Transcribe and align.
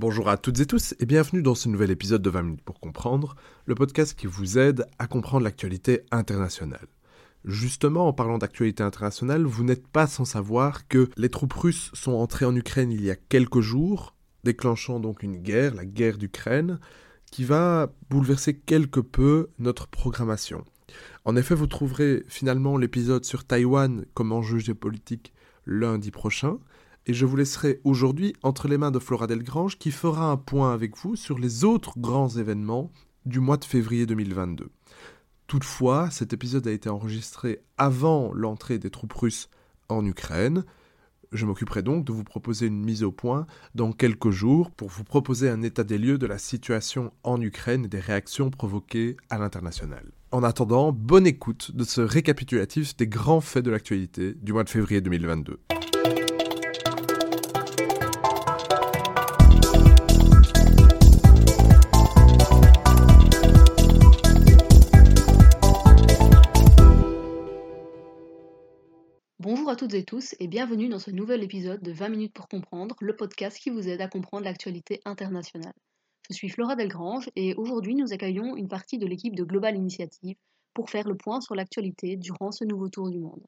Bonjour 0.00 0.30
à 0.30 0.38
toutes 0.38 0.60
et 0.60 0.66
tous 0.66 0.94
et 0.98 1.04
bienvenue 1.04 1.42
dans 1.42 1.54
ce 1.54 1.68
nouvel 1.68 1.90
épisode 1.90 2.22
de 2.22 2.30
20 2.30 2.42
minutes 2.42 2.62
pour 2.62 2.80
comprendre, 2.80 3.36
le 3.66 3.74
podcast 3.74 4.18
qui 4.18 4.26
vous 4.26 4.56
aide 4.56 4.86
à 4.98 5.06
comprendre 5.06 5.44
l'actualité 5.44 6.06
internationale. 6.10 6.86
Justement, 7.44 8.08
en 8.08 8.14
parlant 8.14 8.38
d'actualité 8.38 8.82
internationale, 8.82 9.44
vous 9.44 9.62
n'êtes 9.62 9.86
pas 9.86 10.06
sans 10.06 10.24
savoir 10.24 10.88
que 10.88 11.10
les 11.18 11.28
troupes 11.28 11.52
russes 11.52 11.90
sont 11.92 12.12
entrées 12.12 12.46
en 12.46 12.56
Ukraine 12.56 12.90
il 12.90 13.04
y 13.04 13.10
a 13.10 13.14
quelques 13.14 13.60
jours, 13.60 14.16
déclenchant 14.42 15.00
donc 15.00 15.22
une 15.22 15.36
guerre, 15.36 15.74
la 15.74 15.84
guerre 15.84 16.16
d'Ukraine, 16.16 16.80
qui 17.30 17.44
va 17.44 17.92
bouleverser 18.08 18.56
quelque 18.56 19.00
peu 19.00 19.50
notre 19.58 19.86
programmation. 19.86 20.64
En 21.26 21.36
effet, 21.36 21.54
vous 21.54 21.66
trouverez 21.66 22.24
finalement 22.26 22.78
l'épisode 22.78 23.26
sur 23.26 23.44
Taïwan 23.44 24.06
comme 24.14 24.32
enjeu 24.32 24.60
géopolitique 24.60 25.34
lundi 25.66 26.10
prochain, 26.10 26.58
et 27.10 27.12
je 27.12 27.26
vous 27.26 27.34
laisserai 27.34 27.80
aujourd'hui 27.82 28.34
entre 28.44 28.68
les 28.68 28.78
mains 28.78 28.92
de 28.92 29.00
Flora 29.00 29.26
Delgrange 29.26 29.78
qui 29.78 29.90
fera 29.90 30.30
un 30.30 30.36
point 30.36 30.72
avec 30.72 30.96
vous 30.96 31.16
sur 31.16 31.40
les 31.40 31.64
autres 31.64 31.98
grands 31.98 32.28
événements 32.28 32.92
du 33.26 33.40
mois 33.40 33.56
de 33.56 33.64
février 33.64 34.06
2022. 34.06 34.70
Toutefois, 35.48 36.08
cet 36.12 36.32
épisode 36.32 36.68
a 36.68 36.70
été 36.70 36.88
enregistré 36.88 37.64
avant 37.78 38.32
l'entrée 38.32 38.78
des 38.78 38.90
troupes 38.90 39.12
russes 39.12 39.50
en 39.88 40.06
Ukraine. 40.06 40.64
Je 41.32 41.46
m'occuperai 41.46 41.82
donc 41.82 42.04
de 42.04 42.12
vous 42.12 42.22
proposer 42.22 42.66
une 42.66 42.80
mise 42.80 43.02
au 43.02 43.10
point 43.10 43.48
dans 43.74 43.90
quelques 43.90 44.30
jours 44.30 44.70
pour 44.70 44.88
vous 44.88 45.02
proposer 45.02 45.50
un 45.50 45.62
état 45.62 45.82
des 45.82 45.98
lieux 45.98 46.16
de 46.16 46.28
la 46.28 46.38
situation 46.38 47.12
en 47.24 47.40
Ukraine 47.40 47.86
et 47.86 47.88
des 47.88 47.98
réactions 47.98 48.50
provoquées 48.50 49.16
à 49.30 49.38
l'international. 49.38 50.12
En 50.30 50.44
attendant, 50.44 50.92
bonne 50.92 51.26
écoute 51.26 51.74
de 51.74 51.82
ce 51.82 52.02
récapitulatif 52.02 52.96
des 52.96 53.08
grands 53.08 53.40
faits 53.40 53.64
de 53.64 53.72
l'actualité 53.72 54.34
du 54.40 54.52
mois 54.52 54.62
de 54.62 54.70
février 54.70 55.00
2022. 55.00 55.58
Toutes 69.80 69.94
et 69.94 70.04
tous 70.04 70.34
et 70.40 70.46
bienvenue 70.46 70.90
dans 70.90 70.98
ce 70.98 71.10
nouvel 71.10 71.42
épisode 71.42 71.80
de 71.80 71.90
20 71.90 72.10
minutes 72.10 72.34
pour 72.34 72.48
comprendre, 72.48 72.94
le 73.00 73.16
podcast 73.16 73.56
qui 73.56 73.70
vous 73.70 73.88
aide 73.88 74.02
à 74.02 74.08
comprendre 74.08 74.44
l'actualité 74.44 75.00
internationale. 75.06 75.72
Je 76.28 76.34
suis 76.34 76.50
Flora 76.50 76.76
Delgrange 76.76 77.30
et 77.34 77.54
aujourd'hui 77.54 77.94
nous 77.94 78.12
accueillons 78.12 78.56
une 78.56 78.68
partie 78.68 78.98
de 78.98 79.06
l'équipe 79.06 79.34
de 79.34 79.42
Global 79.42 79.74
Initiative 79.74 80.36
pour 80.74 80.90
faire 80.90 81.08
le 81.08 81.16
point 81.16 81.40
sur 81.40 81.54
l'actualité 81.54 82.18
durant 82.18 82.52
ce 82.52 82.66
nouveau 82.66 82.90
tour 82.90 83.08
du 83.08 83.20
monde. 83.20 83.42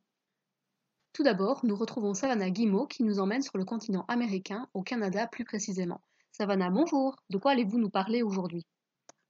Tout 1.13 1.23
d'abord, 1.23 1.67
nous 1.67 1.77
retrouvons 1.77 2.15
Savannah 2.15 2.49
Guimau 2.49 2.87
qui 2.87 3.03
nous 3.03 3.19
emmène 3.19 3.43
sur 3.43 3.59
le 3.59 3.67
continent 3.67 4.07
américain, 4.09 4.67
au 4.73 4.83
Canada 4.83 5.27
plus 5.27 5.45
précisément. 5.45 6.01
Savannah, 6.31 6.71
bonjour. 6.71 7.15
De 7.29 7.37
quoi 7.37 7.51
allez-vous 7.51 7.79
nous 7.79 7.91
parler 7.91 8.23
aujourd'hui? 8.23 8.65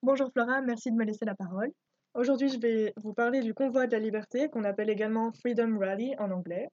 Bonjour 0.05 0.30
Flora, 0.30 0.61
merci 0.62 0.92
de 0.92 0.97
me 0.97 1.05
laisser 1.05 1.25
la 1.25 1.34
parole. 1.34 1.73
Aujourd'hui, 2.14 2.48
je 2.48 2.61
vais 2.61 2.92
vous 3.03 3.12
parler 3.12 3.41
du 3.41 3.55
convoi 3.55 3.89
de 3.89 3.92
la 3.92 3.98
liberté, 3.98 4.48
qu'on 4.50 4.62
appelle 4.62 4.89
également 4.89 5.33
Freedom 5.33 5.78
Rally 5.80 6.14
en 6.20 6.30
anglais. 6.30 6.69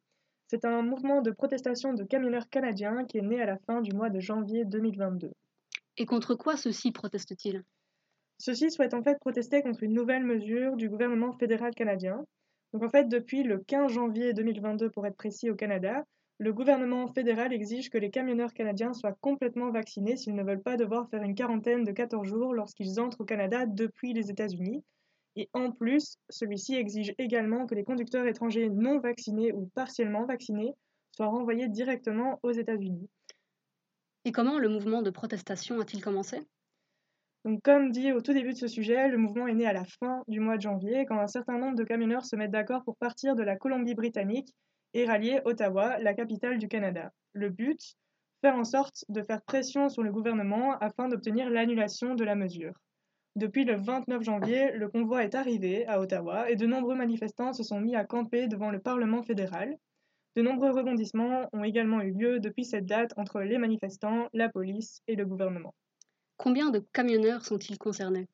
C'est 0.52 0.66
un 0.66 0.82
mouvement 0.82 1.22
de 1.22 1.30
protestation 1.30 1.94
de 1.94 2.04
camionneurs 2.04 2.50
canadiens 2.50 3.06
qui 3.06 3.20
est 3.20 3.22
né 3.22 3.40
à 3.40 3.46
la 3.46 3.60
fin 3.68 3.82
du 3.82 3.94
mois 3.94 4.10
de 4.10 4.20
janvier 4.20 4.66
2022. 4.66 5.32
Et 5.98 6.08
contre 6.08 6.34
quoi 6.34 6.58
ceux-ci 6.58 6.92
protestent-ils? 6.92 7.64
Ceux-ci 8.40 8.72
souhaitent 8.72 8.96
en 8.96 9.04
fait 9.04 9.20
protester 9.20 9.62
contre 9.62 9.84
une 9.84 9.94
nouvelle 9.94 10.24
mesure 10.24 10.76
du 10.76 10.90
gouvernement 10.90 11.34
fédéral 11.34 11.76
canadien. 11.76 12.26
Donc 12.74 12.84
en 12.84 12.90
fait, 12.90 13.08
depuis 13.08 13.44
le 13.44 13.60
15 13.60 13.92
janvier 13.92 14.34
2022, 14.34 14.90
pour 14.90 15.06
être 15.06 15.18
précis, 15.18 15.52
au 15.52 15.56
Canada, 15.56 16.04
le 16.40 16.52
gouvernement 16.52 17.08
fédéral 17.10 17.54
exige 17.54 17.92
que 17.92 18.00
les 18.00 18.10
camionneurs 18.10 18.56
canadiens 18.56 18.94
soient 18.94 19.18
complètement 19.22 19.70
vaccinés 19.70 20.18
s'ils 20.18 20.34
ne 20.34 20.44
veulent 20.44 20.64
pas 20.64 20.78
devoir 20.78 21.12
faire 21.12 21.22
une 21.22 21.36
quarantaine 21.36 21.84
de 21.84 21.92
14 21.92 22.28
jours 22.28 22.56
lorsqu'ils 22.56 23.00
entrent 23.00 23.22
au 23.22 23.26
Canada 23.26 23.68
depuis 23.68 24.14
les 24.14 24.32
États-Unis, 24.32 24.84
et 25.40 25.50
en 25.54 25.72
plus, 25.72 26.18
celui-ci 26.30 26.76
exige 26.76 27.14
également 27.18 27.66
que 27.66 27.74
les 27.74 27.86
conducteurs 27.86 28.28
étrangers 28.28 28.70
non 28.70 29.00
vaccinés 29.00 29.54
ou 29.54 29.68
partiellement 29.74 30.26
vaccinés 30.26 30.74
soient 31.16 31.28
renvoyés 31.28 31.70
directement 31.70 32.42
aux 32.44 32.52
États-Unis. 32.52 33.10
Et 34.26 34.34
comment 34.34 34.60
le 34.60 34.68
mouvement 34.68 35.02
de 35.02 35.10
protestation 35.10 35.80
a-t-il 35.80 36.04
commencé? 36.04 36.42
Donc, 37.46 37.62
comme 37.62 37.90
dit 37.92 38.12
au 38.12 38.20
tout 38.20 38.34
début 38.34 38.52
de 38.52 38.58
ce 38.58 38.68
sujet, 38.68 39.08
le 39.08 39.18
mouvement 39.18 39.48
est 39.48 39.54
né 39.54 39.66
à 39.66 39.72
la 39.72 39.86
fin 39.86 40.24
du 40.28 40.42
mois 40.42 40.58
de 40.58 40.62
janvier, 40.62 41.06
quand 41.06 41.18
un 41.18 41.28
certain 41.28 41.58
nombre 41.58 41.78
de 41.78 41.86
camionneurs 41.86 42.26
se 42.26 42.36
mettent 42.36 42.52
d'accord 42.52 42.84
pour 42.84 42.98
partir 42.98 43.36
de 43.36 43.44
la 43.44 43.56
Colombie-Britannique 43.56 44.54
et 44.94 45.06
rallier 45.06 45.40
Ottawa, 45.46 46.00
la 46.00 46.14
capitale 46.14 46.58
du 46.58 46.68
Canada. 46.68 47.14
Le 47.32 47.50
but? 47.50 47.80
Faire 48.42 48.56
en 48.56 48.66
sorte 48.66 49.06
de 49.08 49.24
faire 49.24 49.42
pression 49.42 49.88
sur 49.88 50.04
le 50.04 50.12
gouvernement 50.12 50.78
afin 50.80 51.08
d'obtenir 51.08 51.50
l'annulation 51.50 52.16
de 52.16 52.26
la 52.26 52.36
mesure. 52.36 52.74
Depuis 53.40 53.64
le 53.64 53.78
29 53.78 54.22
janvier, 54.22 54.74
le 54.74 54.90
convoi 54.90 55.24
est 55.24 55.34
arrivé 55.34 55.88
à 55.88 56.02
Ottawa 56.02 56.52
et 56.52 56.58
de 56.58 56.66
nombreux 56.66 56.96
manifestants 56.96 57.54
se 57.54 57.64
sont 57.64 57.80
mis 57.80 57.96
à 57.96 58.04
camper 58.04 58.50
devant 58.50 58.70
le 58.70 58.82
Parlement 58.82 59.24
fédéral. 59.24 59.78
De 60.36 60.42
nombreux 60.42 60.72
rebondissements 60.72 61.48
ont 61.54 61.64
également 61.64 62.02
eu 62.02 62.12
lieu 62.12 62.42
depuis 62.42 62.66
cette 62.66 62.86
date 62.86 63.14
entre 63.16 63.40
les 63.40 63.58
manifestants, 63.58 64.28
la 64.34 64.50
police 64.50 65.04
et 65.08 65.16
le 65.16 65.26
gouvernement. 65.26 65.74
Combien 66.36 66.70
de 66.70 66.84
camionneurs 66.92 67.46
sont-ils 67.46 67.78
concernés? 67.78 68.28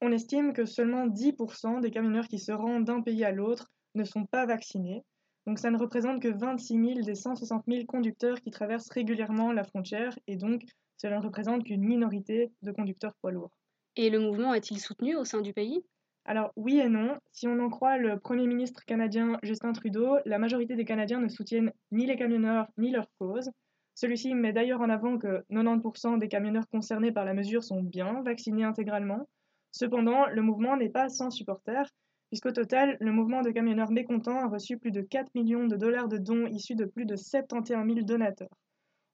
On 0.00 0.10
estime 0.10 0.54
que 0.54 0.64
seulement 0.64 1.08
10% 1.08 1.82
des 1.82 1.90
camionneurs 1.90 2.26
qui 2.26 2.38
se 2.38 2.52
rendent 2.52 2.86
d'un 2.86 3.02
pays 3.02 3.24
à 3.24 3.32
l'autre 3.32 3.70
ne 3.94 4.04
sont 4.04 4.24
pas 4.24 4.46
vaccinés. 4.46 5.02
Donc 5.46 5.58
ça 5.58 5.70
ne 5.70 5.76
représente 5.76 6.22
que 6.22 6.28
26 6.28 6.94
000 6.94 7.00
des 7.02 7.16
160 7.16 7.64
000 7.68 7.84
conducteurs 7.84 8.40
qui 8.40 8.50
traversent 8.50 8.90
régulièrement 8.92 9.52
la 9.52 9.64
frontière 9.64 10.18
et 10.26 10.36
donc 10.36 10.62
cela 10.96 11.18
ne 11.18 11.22
représente 11.22 11.64
qu'une 11.64 11.84
minorité 11.84 12.50
de 12.62 12.72
conducteurs 12.72 13.12
poids 13.20 13.32
lourds. 13.32 13.52
Et 13.96 14.08
le 14.08 14.20
mouvement 14.20 14.54
est-il 14.54 14.80
soutenu 14.80 15.16
au 15.16 15.24
sein 15.24 15.42
du 15.42 15.52
pays? 15.52 15.84
Alors 16.24 16.52
oui 16.56 16.78
et 16.78 16.88
non. 16.88 17.18
Si 17.32 17.46
on 17.46 17.58
en 17.58 17.68
croit 17.68 17.98
le 17.98 18.18
Premier 18.18 18.46
ministre 18.46 18.84
canadien 18.86 19.38
Justin 19.42 19.72
Trudeau, 19.72 20.18
la 20.24 20.38
majorité 20.38 20.76
des 20.76 20.84
Canadiens 20.84 21.20
ne 21.20 21.28
soutiennent 21.28 21.72
ni 21.90 22.06
les 22.06 22.16
camionneurs 22.16 22.68
ni 22.78 22.90
leur 22.90 23.06
cause. 23.18 23.50
Celui-ci 23.94 24.34
met 24.34 24.52
d'ailleurs 24.52 24.80
en 24.80 24.88
avant 24.88 25.18
que 25.18 25.44
90% 25.50 26.18
des 26.18 26.28
camionneurs 26.28 26.68
concernés 26.68 27.12
par 27.12 27.26
la 27.26 27.34
mesure 27.34 27.62
sont 27.62 27.82
bien 27.82 28.22
vaccinés 28.22 28.64
intégralement. 28.64 29.28
Cependant, 29.72 30.26
le 30.26 30.42
mouvement 30.42 30.76
n'est 30.76 30.88
pas 30.88 31.08
sans 31.08 31.30
supporters, 31.30 31.90
puisqu'au 32.28 32.52
total, 32.52 32.96
le 33.00 33.12
mouvement 33.12 33.42
de 33.42 33.50
camionneurs 33.50 33.90
mécontents 33.90 34.38
a 34.38 34.48
reçu 34.48 34.78
plus 34.78 34.90
de 34.90 35.02
4 35.02 35.34
millions 35.34 35.66
de 35.66 35.76
dollars 35.76 36.08
de 36.08 36.16
dons 36.16 36.46
issus 36.46 36.76
de 36.76 36.86
plus 36.86 37.04
de 37.04 37.16
71 37.16 37.84
000 37.86 38.06
donateurs. 38.06 38.48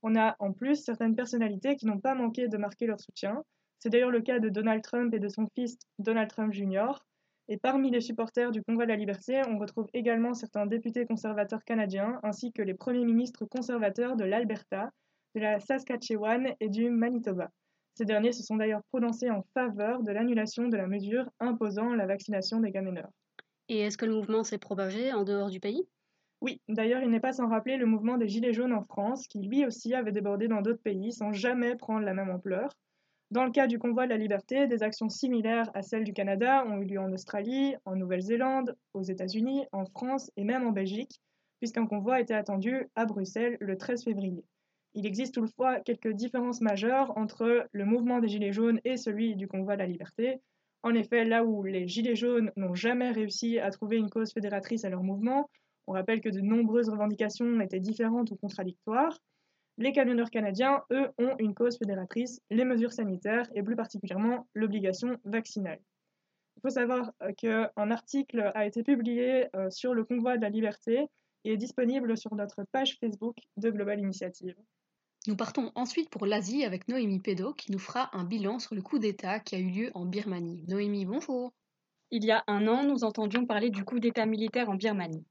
On 0.03 0.15
a 0.15 0.37
en 0.39 0.53
plus 0.53 0.77
certaines 0.77 1.17
personnalités 1.17 1.75
qui 1.75 1.87
n'ont 1.87 1.99
pas 1.99 2.15
manqué 2.15 2.47
de 2.47 2.57
marquer 2.57 2.87
leur 2.87 3.01
soutien, 3.01 3.43
c'est 3.79 3.91
d'ailleurs 3.91 4.11
le 4.11 4.21
cas 4.21 4.39
de 4.39 4.49
Donald 4.49 4.83
Trump 4.83 5.15
et 5.15 5.19
de 5.19 5.29
son 5.29 5.47
fils 5.55 5.79
Donald 5.99 6.29
Trump 6.29 6.53
Jr. 6.53 6.93
Et 7.49 7.57
parmi 7.57 7.91
les 7.91 8.01
supporters 8.01 8.51
du 8.51 8.63
Convoi 8.63 8.85
de 8.85 8.91
la 8.91 8.97
Liberté, 8.97 9.41
on 9.49 9.59
retrouve 9.59 9.87
également 9.95 10.35
certains 10.35 10.67
députés 10.67 11.07
conservateurs 11.07 11.65
canadiens, 11.65 12.21
ainsi 12.23 12.53
que 12.53 12.63
les 12.63 12.75
premiers 12.75 13.05
ministres 13.05 13.47
conservateurs 13.47 14.17
de 14.17 14.25
l'Alberta, 14.25 14.91
de 15.35 15.41
la 15.41 15.61
Saskatchewan 15.61 16.55
et 16.61 16.69
du 16.69 16.91
Manitoba. 16.91 17.51
Ces 17.95 18.05
derniers 18.05 18.33
se 18.33 18.43
sont 18.43 18.57
d'ailleurs 18.57 18.83
prononcés 18.91 19.31
en 19.31 19.43
faveur 19.55 20.03
de 20.03 20.13
l'annulation 20.13 20.69
de 20.69 20.77
la 20.77 20.87
mesure 20.87 21.29
imposant 21.41 21.95
la 21.95 22.07
vaccination 22.07 22.61
des 22.61 22.71
camionneurs. 22.71 23.11
Et 23.69 23.81
est-ce 23.81 23.99
que 23.99 24.07
le 24.07 24.15
mouvement 24.15 24.45
s'est 24.45 24.59
propagé 24.59 25.13
en 25.13 25.25
dehors 25.25 25.51
du 25.51 25.61
pays? 25.61 25.87
Oui, 26.41 26.61
d'ailleurs 26.69 27.03
il 27.03 27.11
n'est 27.11 27.19
pas 27.19 27.33
sans 27.33 27.49
rappeler 27.49 27.77
le 27.77 27.87
mouvement 27.87 28.17
des 28.17 28.29
Gilets 28.29 28.53
jaunes 28.53 28.73
en 28.73 28.85
France, 28.85 29.27
qui 29.27 29.41
lui 29.41 29.67
aussi 29.67 29.95
avait 29.95 30.13
débordé 30.13 30.49
dans 30.49 30.63
d'autres 30.63 30.83
pays 30.83 31.13
sans 31.13 31.33
jamais 31.33 31.77
prendre 31.77 32.05
la 32.05 32.15
même 32.15 32.31
ampleur. 32.31 32.71
Dans 33.31 33.45
le 33.45 33.51
cas 33.51 33.67
du 33.67 33.79
convoi 33.79 34.07
de 34.07 34.11
la 34.11 34.17
liberté, 34.17 34.67
des 34.67 34.83
actions 34.83 35.11
similaires 35.11 35.71
à 35.75 35.83
celles 35.83 36.05
du 36.05 36.15
Canada 36.15 36.65
ont 36.67 36.79
eu 36.79 36.87
lieu 36.87 36.99
en 36.99 37.13
Australie, 37.13 37.75
en 37.85 37.95
Nouvelle-Zélande, 37.95 38.75
aux 38.95 39.03
États-Unis, 39.03 39.67
en 39.71 39.85
France 39.85 40.31
et 40.39 40.45
même 40.45 40.67
en 40.67 40.73
Belgique, 40.73 41.21
puisqu'un 41.59 41.87
convoi 41.87 42.21
était 42.21 42.33
attendu 42.33 42.89
à 42.95 43.05
Bruxelles 43.05 43.59
le 43.61 43.77
13 43.77 44.05
février. 44.05 44.45
Il 44.95 45.05
existe 45.05 45.35
toutefois 45.35 45.81
quelques 45.81 46.13
différences 46.13 46.63
majeures 46.63 47.13
entre 47.19 47.69
le 47.71 47.85
mouvement 47.85 48.21
des 48.21 48.29
Gilets 48.29 48.55
jaunes 48.55 48.81
et 48.85 48.97
celui 48.97 49.37
du 49.37 49.47
convoi 49.47 49.75
de 49.75 49.81
la 49.81 49.87
liberté. 49.87 50.41
En 50.83 50.95
effet, 50.95 51.27
là 51.27 51.45
où 51.45 51.65
les 51.65 51.87
Gilets 51.87 52.17
jaunes 52.17 52.51
n'ont 52.57 52.75
jamais 52.75 53.11
réussi 53.11 53.59
à 53.59 53.71
trouver 53.71 53.99
une 53.99 54.09
cause 54.09 54.33
fédératrice 54.33 54.87
à 54.87 54.89
leur 54.89 55.03
mouvement, 55.03 55.51
on 55.87 55.93
rappelle 55.93 56.23
que 56.23 56.31
de 56.31 56.41
nombreuses 56.41 56.89
revendications 56.89 57.61
étaient 57.61 57.79
différentes 57.79 58.31
ou 58.31 58.37
contradictoires, 58.37 59.19
les 59.79 59.93
camionneurs 59.93 60.31
canadiens, 60.31 60.83
eux, 60.91 61.09
ont 61.19 61.37
une 61.39 61.55
cause 61.55 61.79
fédératrice, 61.79 62.41
les 62.51 62.65
mesures 62.65 62.93
sanitaires 62.93 63.49
et 63.55 63.63
plus 63.63 63.77
particulièrement 63.77 64.49
l'obligation 64.55 65.17
vaccinale. 65.25 65.81
Il 66.57 66.61
faut 66.63 66.71
savoir 66.71 67.13
euh, 67.23 67.33
qu'un 67.33 67.91
article 67.91 68.51
a 68.55 68.67
été 68.67 68.83
publié 68.83 69.47
euh, 69.55 69.71
sur 69.71 69.95
le 69.95 70.05
convoi 70.05 70.37
de 70.37 70.43
la 70.43 70.51
liberté 70.51 71.07
et 71.45 71.53
est 71.53 71.57
disponible 71.57 72.17
sur 72.19 72.35
notre 72.35 72.65
page 72.73 72.99
Facebook 72.99 73.37
de 73.57 73.71
Global 73.71 74.01
Initiative. 74.01 74.57
Nous 75.29 75.37
partons 75.37 75.71
ensuite 75.77 76.11
pour 76.11 76.27
l'Asie 76.27 76.65
avec 76.65 76.89
Noémie 76.89 77.21
Pédo 77.21 77.55
qui 77.55 77.71
nous 77.71 77.79
fera 77.79 78.11
un 78.17 78.25
bilan 78.25 78.59
sur 78.59 78.75
le 78.75 78.83
coup 78.83 78.99
d'État 78.99 79.39
qui 79.39 79.55
a 79.55 79.59
eu 79.59 79.71
lieu 79.71 79.91
en 79.95 80.07
Birmanie. 80.07 80.65
Noémie, 80.67 81.05
bonjour. 81.05 81.53
Il 82.11 82.25
y 82.25 82.33
a 82.33 82.43
un 82.49 82.67
an, 82.67 82.83
nous 82.83 83.05
entendions 83.05 83.47
parler 83.47 83.71
du 83.71 83.85
coup 83.85 84.01
d'État 84.01 84.27
militaire 84.27 84.71
en 84.71 84.75
Birmanie. 84.75 85.25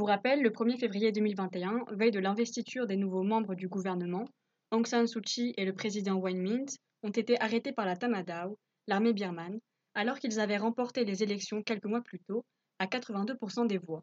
Pour 0.00 0.08
rappel, 0.08 0.40
le 0.40 0.48
1er 0.48 0.78
février 0.78 1.12
2021, 1.12 1.84
veille 1.90 2.10
de 2.10 2.20
l'investiture 2.20 2.86
des 2.86 2.96
nouveaux 2.96 3.22
membres 3.22 3.54
du 3.54 3.68
gouvernement, 3.68 4.24
Aung 4.70 4.86
San 4.86 5.06
Suu 5.06 5.20
Kyi 5.20 5.52
et 5.58 5.66
le 5.66 5.74
président 5.74 6.14
Win 6.14 6.40
Myint 6.40 6.64
ont 7.02 7.10
été 7.10 7.38
arrêtés 7.38 7.72
par 7.72 7.84
la 7.84 7.96
Tamadao, 7.96 8.58
l'armée 8.86 9.12
birmane, 9.12 9.60
alors 9.92 10.18
qu'ils 10.18 10.40
avaient 10.40 10.56
remporté 10.56 11.04
les 11.04 11.22
élections 11.22 11.62
quelques 11.62 11.84
mois 11.84 12.00
plus 12.00 12.18
tôt 12.20 12.46
à 12.78 12.86
82% 12.86 13.66
des 13.66 13.76
voix. 13.76 14.02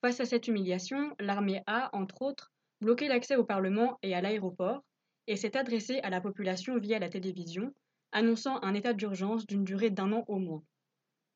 Face 0.00 0.18
à 0.18 0.24
cette 0.24 0.48
humiliation, 0.48 1.14
l'armée 1.20 1.62
a, 1.68 1.96
entre 1.96 2.22
autres, 2.22 2.50
bloqué 2.80 3.06
l'accès 3.06 3.36
au 3.36 3.44
Parlement 3.44 4.00
et 4.02 4.16
à 4.16 4.20
l'aéroport 4.20 4.82
et 5.28 5.36
s'est 5.36 5.56
adressée 5.56 6.00
à 6.00 6.10
la 6.10 6.20
population 6.20 6.76
via 6.80 6.98
la 6.98 7.08
télévision, 7.08 7.72
annonçant 8.10 8.60
un 8.64 8.74
état 8.74 8.94
d'urgence 8.94 9.46
d'une 9.46 9.62
durée 9.62 9.90
d'un 9.90 10.10
an 10.10 10.24
au 10.26 10.40
moins. 10.40 10.64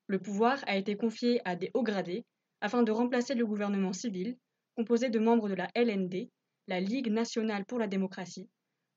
Le 0.07 0.19
pouvoir 0.19 0.59
a 0.67 0.75
été 0.75 0.97
confié 0.97 1.39
à 1.45 1.55
des 1.55 1.71
hauts 1.73 1.83
gradés 1.83 2.25
afin 2.61 2.83
de 2.83 2.91
remplacer 2.91 3.35
le 3.35 3.45
gouvernement 3.45 3.93
civil, 3.93 4.37
composé 4.75 5.09
de 5.09 5.19
membres 5.19 5.49
de 5.49 5.55
la 5.55 5.69
LND, 5.75 6.29
la 6.67 6.79
Ligue 6.79 7.11
nationale 7.11 7.65
pour 7.65 7.79
la 7.79 7.87
démocratie. 7.87 8.49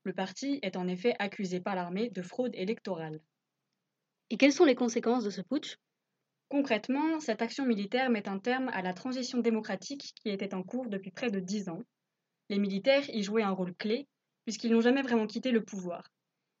Le 0.03 0.13
parti 0.13 0.59
est 0.61 0.75
en 0.75 0.87
effet 0.87 1.15
accusé 1.19 1.59
par 1.59 1.75
l'armée 1.75 2.09
de 2.09 2.21
fraude 2.21 2.55
électorale. 2.55 3.21
Et 4.29 4.37
quelles 4.37 4.53
sont 4.53 4.65
les 4.65 4.75
conséquences 4.75 5.23
de 5.23 5.29
ce 5.29 5.41
putsch? 5.41 5.77
Concrètement, 6.49 7.19
cette 7.19 7.41
action 7.41 7.65
militaire 7.65 8.09
met 8.09 8.27
un 8.27 8.37
terme 8.37 8.69
à 8.69 8.81
la 8.81 8.93
transition 8.93 9.39
démocratique 9.39 10.13
qui 10.21 10.29
était 10.29 10.53
en 10.53 10.61
cours 10.61 10.87
depuis 10.87 11.11
près 11.11 11.31
de 11.31 11.39
dix 11.39 11.69
ans. 11.69 11.81
Les 12.49 12.59
militaires 12.59 13.09
y 13.09 13.23
jouaient 13.23 13.43
un 13.43 13.51
rôle 13.51 13.73
clé, 13.75 14.07
puisqu'ils 14.43 14.71
n'ont 14.71 14.81
jamais 14.81 15.01
vraiment 15.01 15.25
quitté 15.25 15.51
le 15.51 15.63
pouvoir. 15.63 16.11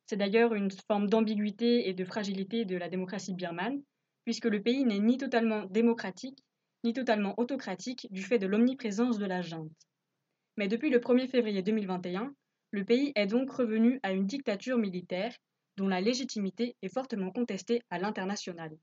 C'est 0.05 0.17
d'ailleurs 0.17 0.53
une 0.53 0.71
forme 0.87 1.09
d'ambiguïté 1.09 1.87
et 1.87 1.93
de 1.93 2.05
fragilité 2.05 2.65
de 2.65 2.75
la 2.75 2.89
démocratie 2.89 3.33
birmane, 3.33 3.81
puisque 4.25 4.45
le 4.45 4.61
pays 4.61 4.83
n'est 4.83 4.99
ni 4.99 5.17
totalement 5.17 5.65
démocratique, 5.65 6.43
ni 6.83 6.93
totalement 6.93 7.33
autocratique 7.37 8.07
du 8.11 8.21
fait 8.21 8.39
de 8.39 8.47
l'omniprésence 8.47 9.17
de 9.17 9.25
la 9.25 9.41
junte. 9.41 9.71
Mais 10.57 10.67
depuis 10.67 10.89
le 10.89 10.99
1er 10.99 11.27
février 11.27 11.61
2021, 11.61 12.33
le 12.71 12.85
pays 12.85 13.11
est 13.15 13.27
donc 13.27 13.51
revenu 13.51 13.99
à 14.03 14.13
une 14.13 14.25
dictature 14.25 14.77
militaire 14.77 15.35
dont 15.77 15.87
la 15.87 16.01
légitimité 16.01 16.75
est 16.81 16.93
fortement 16.93 17.31
contestée 17.31 17.81
à 17.89 17.99
l'international. 17.99 18.77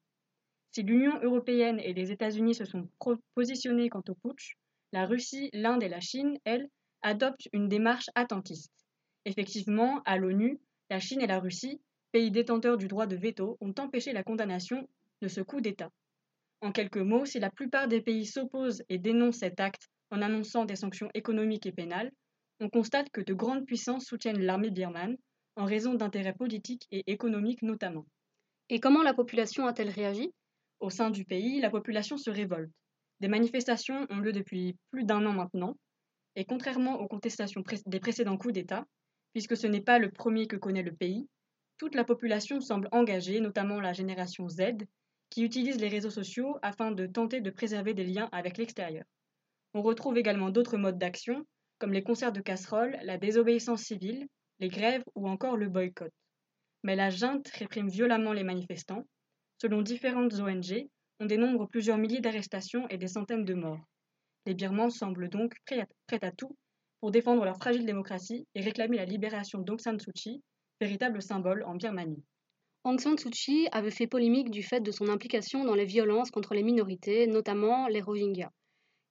Si 0.72 0.82
l'Union 0.82 1.20
européenne 1.22 1.80
et 1.80 1.92
les 1.92 2.12
États-Unis 2.12 2.54
se 2.54 2.64
sont 2.64 2.88
positionnés 3.34 3.88
quant 3.88 4.04
au 4.08 4.14
putsch, 4.14 4.56
la 4.92 5.06
Russie, 5.06 5.50
l'Inde 5.52 5.82
et 5.82 5.88
la 5.88 6.00
Chine, 6.00 6.38
elles, 6.44 6.68
adoptent 7.02 7.48
une 7.52 7.68
démarche 7.68 8.10
attentiste. 8.14 8.72
Effectivement, 9.24 10.02
à 10.04 10.16
l'ONU, 10.16 10.60
la 10.90 11.00
Chine 11.00 11.20
et 11.20 11.26
la 11.26 11.40
Russie, 11.40 11.80
pays 12.12 12.30
détenteurs 12.30 12.76
du 12.76 12.88
droit 12.88 13.06
de 13.06 13.16
veto, 13.16 13.56
ont 13.60 13.74
empêché 13.78 14.12
la 14.12 14.22
condamnation 14.22 14.88
de 15.22 15.28
ce 15.28 15.40
coup 15.40 15.60
d'État. 15.60 15.90
En 16.62 16.72
quelques 16.72 16.98
mots, 16.98 17.24
si 17.24 17.40
la 17.40 17.50
plupart 17.50 17.88
des 17.88 18.02
pays 18.02 18.26
s'opposent 18.26 18.82
et 18.88 18.98
dénoncent 18.98 19.38
cet 19.38 19.60
acte 19.60 19.88
en 20.10 20.20
annonçant 20.20 20.66
des 20.66 20.76
sanctions 20.76 21.10
économiques 21.14 21.66
et 21.66 21.72
pénales, 21.72 22.12
on 22.60 22.68
constate 22.68 23.10
que 23.10 23.22
de 23.22 23.32
grandes 23.32 23.64
puissances 23.64 24.04
soutiennent 24.04 24.42
l'armée 24.42 24.70
birmane, 24.70 25.16
en 25.56 25.64
raison 25.64 25.94
d'intérêts 25.94 26.34
politiques 26.34 26.86
et 26.90 27.02
économiques 27.10 27.62
notamment. 27.62 28.06
Et 28.68 28.78
comment 28.78 29.02
la 29.02 29.14
population 29.14 29.66
a-t-elle 29.66 29.88
réagi? 29.88 30.32
Au 30.80 30.90
sein 30.90 31.10
du 31.10 31.24
pays, 31.24 31.60
la 31.60 31.70
population 31.70 32.16
se 32.16 32.30
révolte. 32.30 32.70
Des 33.20 33.28
manifestations 33.28 34.06
ont 34.10 34.18
lieu 34.18 34.32
depuis 34.32 34.76
plus 34.90 35.04
d'un 35.04 35.24
an 35.26 35.32
maintenant, 35.32 35.76
et 36.36 36.44
contrairement 36.44 37.00
aux 37.00 37.08
contestations 37.08 37.62
des 37.86 38.00
précédents 38.00 38.38
coups 38.38 38.54
d'État, 38.54 38.86
puisque 39.32 39.56
ce 39.56 39.66
n'est 39.66 39.82
pas 39.82 39.98
le 39.98 40.10
premier 40.10 40.46
que 40.46 40.56
connaît 40.56 40.82
le 40.82 40.94
pays, 40.94 41.28
toute 41.78 41.94
la 41.94 42.04
population 42.04 42.60
semble 42.60 42.88
engagée, 42.92 43.40
notamment 43.40 43.80
la 43.80 43.92
génération 43.92 44.48
Z, 44.48 44.60
qui 45.30 45.42
utilise 45.42 45.80
les 45.80 45.88
réseaux 45.88 46.10
sociaux 46.10 46.58
afin 46.62 46.90
de 46.90 47.06
tenter 47.06 47.40
de 47.40 47.50
préserver 47.50 47.94
des 47.94 48.04
liens 48.04 48.28
avec 48.32 48.58
l'extérieur. 48.58 49.04
On 49.74 49.82
retrouve 49.82 50.18
également 50.18 50.50
d'autres 50.50 50.76
modes 50.76 50.98
d'action, 50.98 51.46
comme 51.78 51.92
les 51.92 52.02
concerts 52.02 52.32
de 52.32 52.40
casseroles, 52.40 52.98
la 53.02 53.16
désobéissance 53.16 53.82
civile, 53.82 54.26
les 54.58 54.68
grèves 54.68 55.04
ou 55.14 55.28
encore 55.28 55.56
le 55.56 55.68
boycott. 55.68 56.12
Mais 56.82 56.96
la 56.96 57.10
junte 57.10 57.48
réprime 57.48 57.88
violemment 57.88 58.32
les 58.32 58.44
manifestants, 58.44 59.06
Selon 59.60 59.82
différentes 59.82 60.40
ONG, 60.40 60.88
on 61.18 61.26
dénombre 61.26 61.68
plusieurs 61.68 61.98
milliers 61.98 62.22
d'arrestations 62.22 62.88
et 62.88 62.96
des 62.96 63.08
centaines 63.08 63.44
de 63.44 63.52
morts. 63.52 63.84
Les 64.46 64.54
Birmans 64.54 64.88
semblent 64.88 65.28
donc 65.28 65.54
prêts 65.66 65.86
à, 66.22 66.30
tout 66.32 66.56
pour 67.00 67.10
défendre 67.10 67.44
leur 67.44 67.58
fragile 67.58 67.84
démocratie 67.84 68.46
et 68.54 68.62
réclamer 68.62 68.96
la 68.96 69.04
libération 69.04 69.58
d'Aung 69.58 69.78
San 69.78 70.00
Suu 70.00 70.12
Kyi, 70.14 70.42
véritable 70.80 71.20
symbole 71.20 71.62
en 71.64 71.74
Birmanie. 71.74 72.24
Aung 72.82 72.98
San 72.98 73.18
Suu 73.18 73.28
Kyi 73.28 73.68
avait 73.72 73.90
fait 73.90 74.06
polémique 74.06 74.50
du 74.50 74.62
fait 74.62 74.80
de 74.80 74.90
son 74.90 75.08
implication 75.08 75.64
dans 75.64 75.74
les 75.74 75.84
violences 75.84 76.30
contre 76.30 76.54
les 76.54 76.62
minorités, 76.62 77.26
notamment 77.26 77.88
les 77.88 78.00
Rohingyas. 78.00 78.52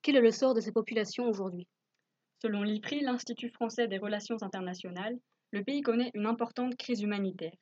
Quel 0.01 0.15
est 0.15 0.21
le 0.21 0.31
sort 0.31 0.55
de 0.55 0.59
ces 0.59 0.71
populations 0.71 1.27
aujourd'hui? 1.27 1.67
Selon 2.41 2.63
l'IPRI, 2.63 3.01
l'Institut 3.01 3.49
français 3.49 3.87
des 3.87 3.99
relations 3.99 4.41
internationales, 4.41 5.19
le 5.51 5.63
pays 5.63 5.81
connaît 5.81 6.09
une 6.15 6.25
importante 6.25 6.75
crise 6.77 7.03
humanitaire. 7.03 7.53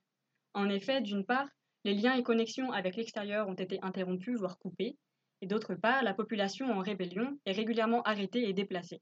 En 0.54 0.70
effet, 0.70 1.02
d'une 1.02 1.26
part, 1.26 1.50
les 1.84 1.94
liens 1.94 2.16
et 2.16 2.24
connexions 2.24 2.72
avec 2.72 2.96
l'extérieur 2.96 3.50
ont 3.50 3.56
été 3.56 3.78
interrompus, 3.82 4.40
voire 4.40 4.58
coupés, 4.60 4.96
et 5.42 5.48
d'autre 5.48 5.76
part, 5.76 6.04
la 6.04 6.14
population 6.14 6.72
en 6.72 6.80
rébellion 6.80 7.38
est 7.46 7.52
régulièrement 7.52 8.02
arrêtée 8.04 8.48
et 8.48 8.54
déplacée. 8.54 9.02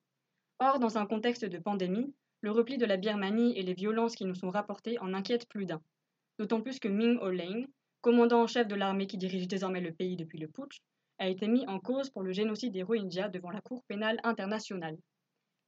Or, 0.58 0.80
dans 0.80 0.98
un 0.98 1.06
contexte 1.06 1.46
de 1.46 1.60
pandémie, 1.60 2.16
le 2.42 2.50
repli 2.50 2.80
de 2.80 2.86
la 2.86 2.98
Birmanie 2.98 3.56
et 3.60 3.62
les 3.62 3.76
violences 3.76 4.16
qui 4.16 4.26
nous 4.26 4.34
sont 4.34 4.50
rapportées 4.50 4.98
en 5.00 5.14
inquiètent 5.14 5.48
plus 5.48 5.68
d'un. 5.68 5.84
D'autant 6.38 6.62
plus 6.62 6.80
que 6.80 6.88
Ming 6.88 7.18
Oleng, 7.20 7.66
commandant 8.02 8.44
en 8.44 8.48
chef 8.48 8.68
de 8.68 8.76
l'armée 8.76 9.08
qui 9.08 9.18
dirige 9.18 9.48
désormais 9.48 9.82
le 9.82 9.94
pays 9.94 10.16
depuis 10.16 10.38
le 10.38 10.48
putsch, 10.48 10.80
a 11.18 11.30
été 11.30 11.48
mis 11.48 11.66
en 11.68 11.80
cause 11.80 12.10
pour 12.10 12.24
le 12.24 12.34
génocide 12.34 12.74
des 12.74 12.84
Rohingyas 12.84 13.30
devant 13.30 13.52
la 13.52 13.62
Cour 13.62 13.84
pénale 13.88 14.20
internationale. 14.24 14.98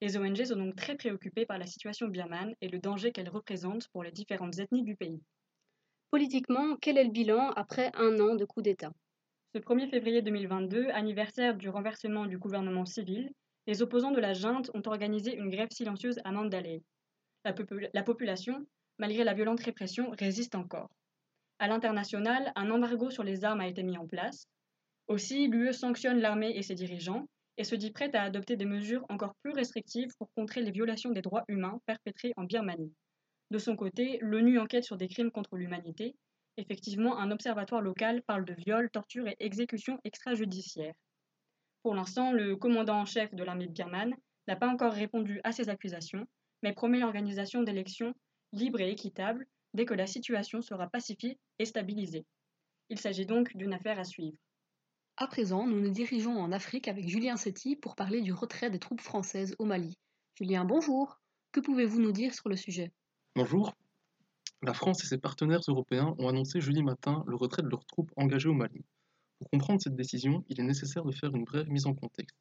Les 0.02 0.18
ONG 0.18 0.44
sont 0.44 0.58
donc 0.58 0.75
très 0.75 0.96
préoccupées 0.96 1.46
par 1.46 1.58
la 1.58 1.66
situation 1.66 2.08
birmane 2.08 2.54
et 2.62 2.68
le 2.68 2.80
danger 2.80 3.12
qu'elle 3.12 3.30
représente 3.30 3.88
pour 3.90 4.04
les 4.04 4.12
différentes 4.12 4.60
ethnies 4.60 4.84
du 4.84 4.96
pays. 4.96 5.22
Politiquement, 6.12 6.75
quel 6.81 6.98
est 6.98 7.04
le 7.04 7.12
bilan 7.12 7.50
après 7.56 7.92
un 7.96 8.19
an 8.19 8.36
de 8.36 8.46
coup 8.46 8.62
d'État? 8.62 8.92
Ce 9.56 9.60
1er 9.60 9.90
février 9.90 10.22
2022, 10.22 10.90
anniversaire 10.90 11.56
du 11.56 11.69
renversement 11.69 12.28
du 12.28 12.38
gouvernement 12.38 12.86
civil, 12.86 13.31
les 13.66 13.81
opposants 13.81 14.12
de 14.12 14.19
la 14.19 14.34
junte 14.34 14.69
ont 14.74 14.84
organisé 14.86 15.36
une 15.36 15.50
grève 15.50 15.72
silencieuse 15.72 16.19
à 16.24 16.31
Mandalay. 16.31 16.84
La, 17.44 17.56
la 17.94 18.04
population, 18.04 18.66
malgré 18.97 19.23
la 19.23 19.33
violente 19.33 19.61
répression, 19.61 20.11
résiste 20.17 20.55
encore. 20.55 20.89
À 21.59 21.67
l'international, 21.67 22.51
un 22.55 22.69
embargo 22.69 23.09
sur 23.09 23.23
les 23.23 23.44
armes 23.44 23.61
a 23.61 23.67
été 23.67 23.83
mis 23.83 23.97
en 23.97 24.07
place. 24.07 24.47
Aussi, 25.07 25.47
l'UE 25.47 25.73
sanctionne 25.73 26.19
l'armée 26.19 26.55
et 26.55 26.61
ses 26.61 26.75
dirigeants 26.75 27.27
et 27.57 27.63
se 27.63 27.75
dit 27.75 27.91
prête 27.91 28.13
à 28.13 28.23
adopter 28.23 28.55
des 28.55 28.65
mesures 28.65 29.05
encore 29.09 29.33
plus 29.41 29.53
restrictives 29.53 30.11
pour 30.19 30.31
contrer 30.35 30.61
les 30.61 30.71
violations 30.71 31.11
des 31.11 31.21
droits 31.21 31.45
humains 31.47 31.79
perpétrées 31.85 32.33
en 32.38 32.44
Birmanie. 32.44 32.94
De 33.49 33.57
son 33.57 33.75
côté, 33.75 34.19
l'ONU 34.21 34.59
enquête 34.59 34.83
sur 34.83 34.97
des 34.97 35.07
crimes 35.07 35.31
contre 35.31 35.55
l'humanité. 35.55 36.16
Effectivement, 36.57 37.18
un 37.18 37.31
observatoire 37.31 37.81
local 37.81 38.21
parle 38.23 38.45
de 38.45 38.54
viols, 38.54 38.89
tortures 38.92 39.27
et 39.27 39.37
exécutions 39.39 39.99
extrajudiciaires. 40.04 40.94
Pour 41.81 41.95
l'instant, 41.95 42.31
le 42.31 42.56
commandant 42.56 42.99
en 42.99 43.06
chef 43.06 43.33
de 43.33 43.44
l'armée 43.44 43.68
birmane 43.68 44.16
n'a 44.47 44.56
pas 44.56 44.68
encore 44.68 44.94
répondu 44.94 45.39
à 45.44 45.51
ces 45.51 45.69
accusations, 45.69 46.27
mais 46.61 46.73
promet 46.73 46.99
l'organisation 46.99 47.63
d'élections 47.63 48.13
libres 48.57 48.81
et 48.81 48.92
équitables 48.92 49.47
dès 49.73 49.85
que 49.85 49.94
la 49.94 50.07
situation 50.07 50.61
sera 50.61 50.87
pacifiée 50.87 51.37
et 51.59 51.66
stabilisée. 51.66 52.26
Il 52.90 52.99
s'agit 52.99 53.26
donc 53.26 53.56
d'une 53.56 53.73
affaire 53.73 53.99
à 53.99 54.04
suivre. 54.04 54.37
À 55.18 55.28
présent, 55.28 55.66
nous 55.66 55.80
nous 55.80 55.90
dirigeons 55.90 56.37
en 56.37 56.52
Afrique 56.52 56.87
avec 56.87 57.07
Julien 57.07 57.37
Setti 57.37 57.76
pour 57.76 57.95
parler 57.95 58.21
du 58.21 58.33
retrait 58.33 58.69
des 58.69 58.80
troupes 58.80 59.02
françaises 59.02 59.56
au 59.59 59.66
Mali. 59.66 59.97
Julien, 60.35 60.66
bonjour. 60.66 61.19
Que 61.52 61.59
pouvez-vous 61.59 61.99
nous 61.99 62.11
dire 62.11 62.33
sur 62.33 62.49
le 62.49 62.56
sujet? 62.56 62.92
Bonjour. 63.35 63.73
La 64.61 64.73
France 64.73 65.04
et 65.04 65.07
ses 65.07 65.18
partenaires 65.18 65.61
européens 65.68 66.16
ont 66.18 66.28
annoncé 66.28 66.61
jeudi 66.61 66.83
matin 66.83 67.23
le 67.28 67.35
retrait 67.35 67.61
de 67.61 67.69
leurs 67.69 67.85
troupes 67.85 68.11
engagées 68.16 68.49
au 68.49 68.54
Mali. 68.54 68.83
Pour 69.40 69.49
comprendre 69.49 69.81
cette 69.81 69.95
décision, 69.95 70.44
il 70.49 70.59
est 70.59 70.64
nécessaire 70.64 71.06
de 71.06 71.11
faire 71.11 71.35
une 71.35 71.45
brève 71.45 71.69
mise 71.69 71.85
en 71.85 71.94
contexte. 71.94 72.37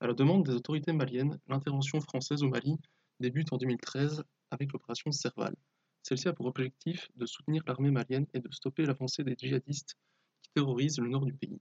À 0.00 0.06
la 0.06 0.14
demande 0.14 0.44
des 0.44 0.54
autorités 0.54 0.92
maliennes, 0.92 1.38
l'intervention 1.48 2.00
française 2.00 2.42
au 2.42 2.48
Mali 2.48 2.76
débute 3.20 3.52
en 3.52 3.56
2013 3.56 4.24
avec 4.50 4.72
l'opération 4.72 5.12
Serval. 5.12 5.54
Celle-ci 6.02 6.28
a 6.28 6.32
pour 6.32 6.46
objectif 6.46 7.08
de 7.16 7.26
soutenir 7.26 7.62
l'armée 7.66 7.90
malienne 7.90 8.26
et 8.34 8.40
de 8.40 8.50
stopper 8.50 8.86
l'avancée 8.86 9.22
des 9.22 9.34
djihadistes 9.36 9.96
qui 10.42 10.50
terrorisent 10.54 10.98
le 10.98 11.08
nord 11.08 11.26
du 11.26 11.34
pays. 11.34 11.60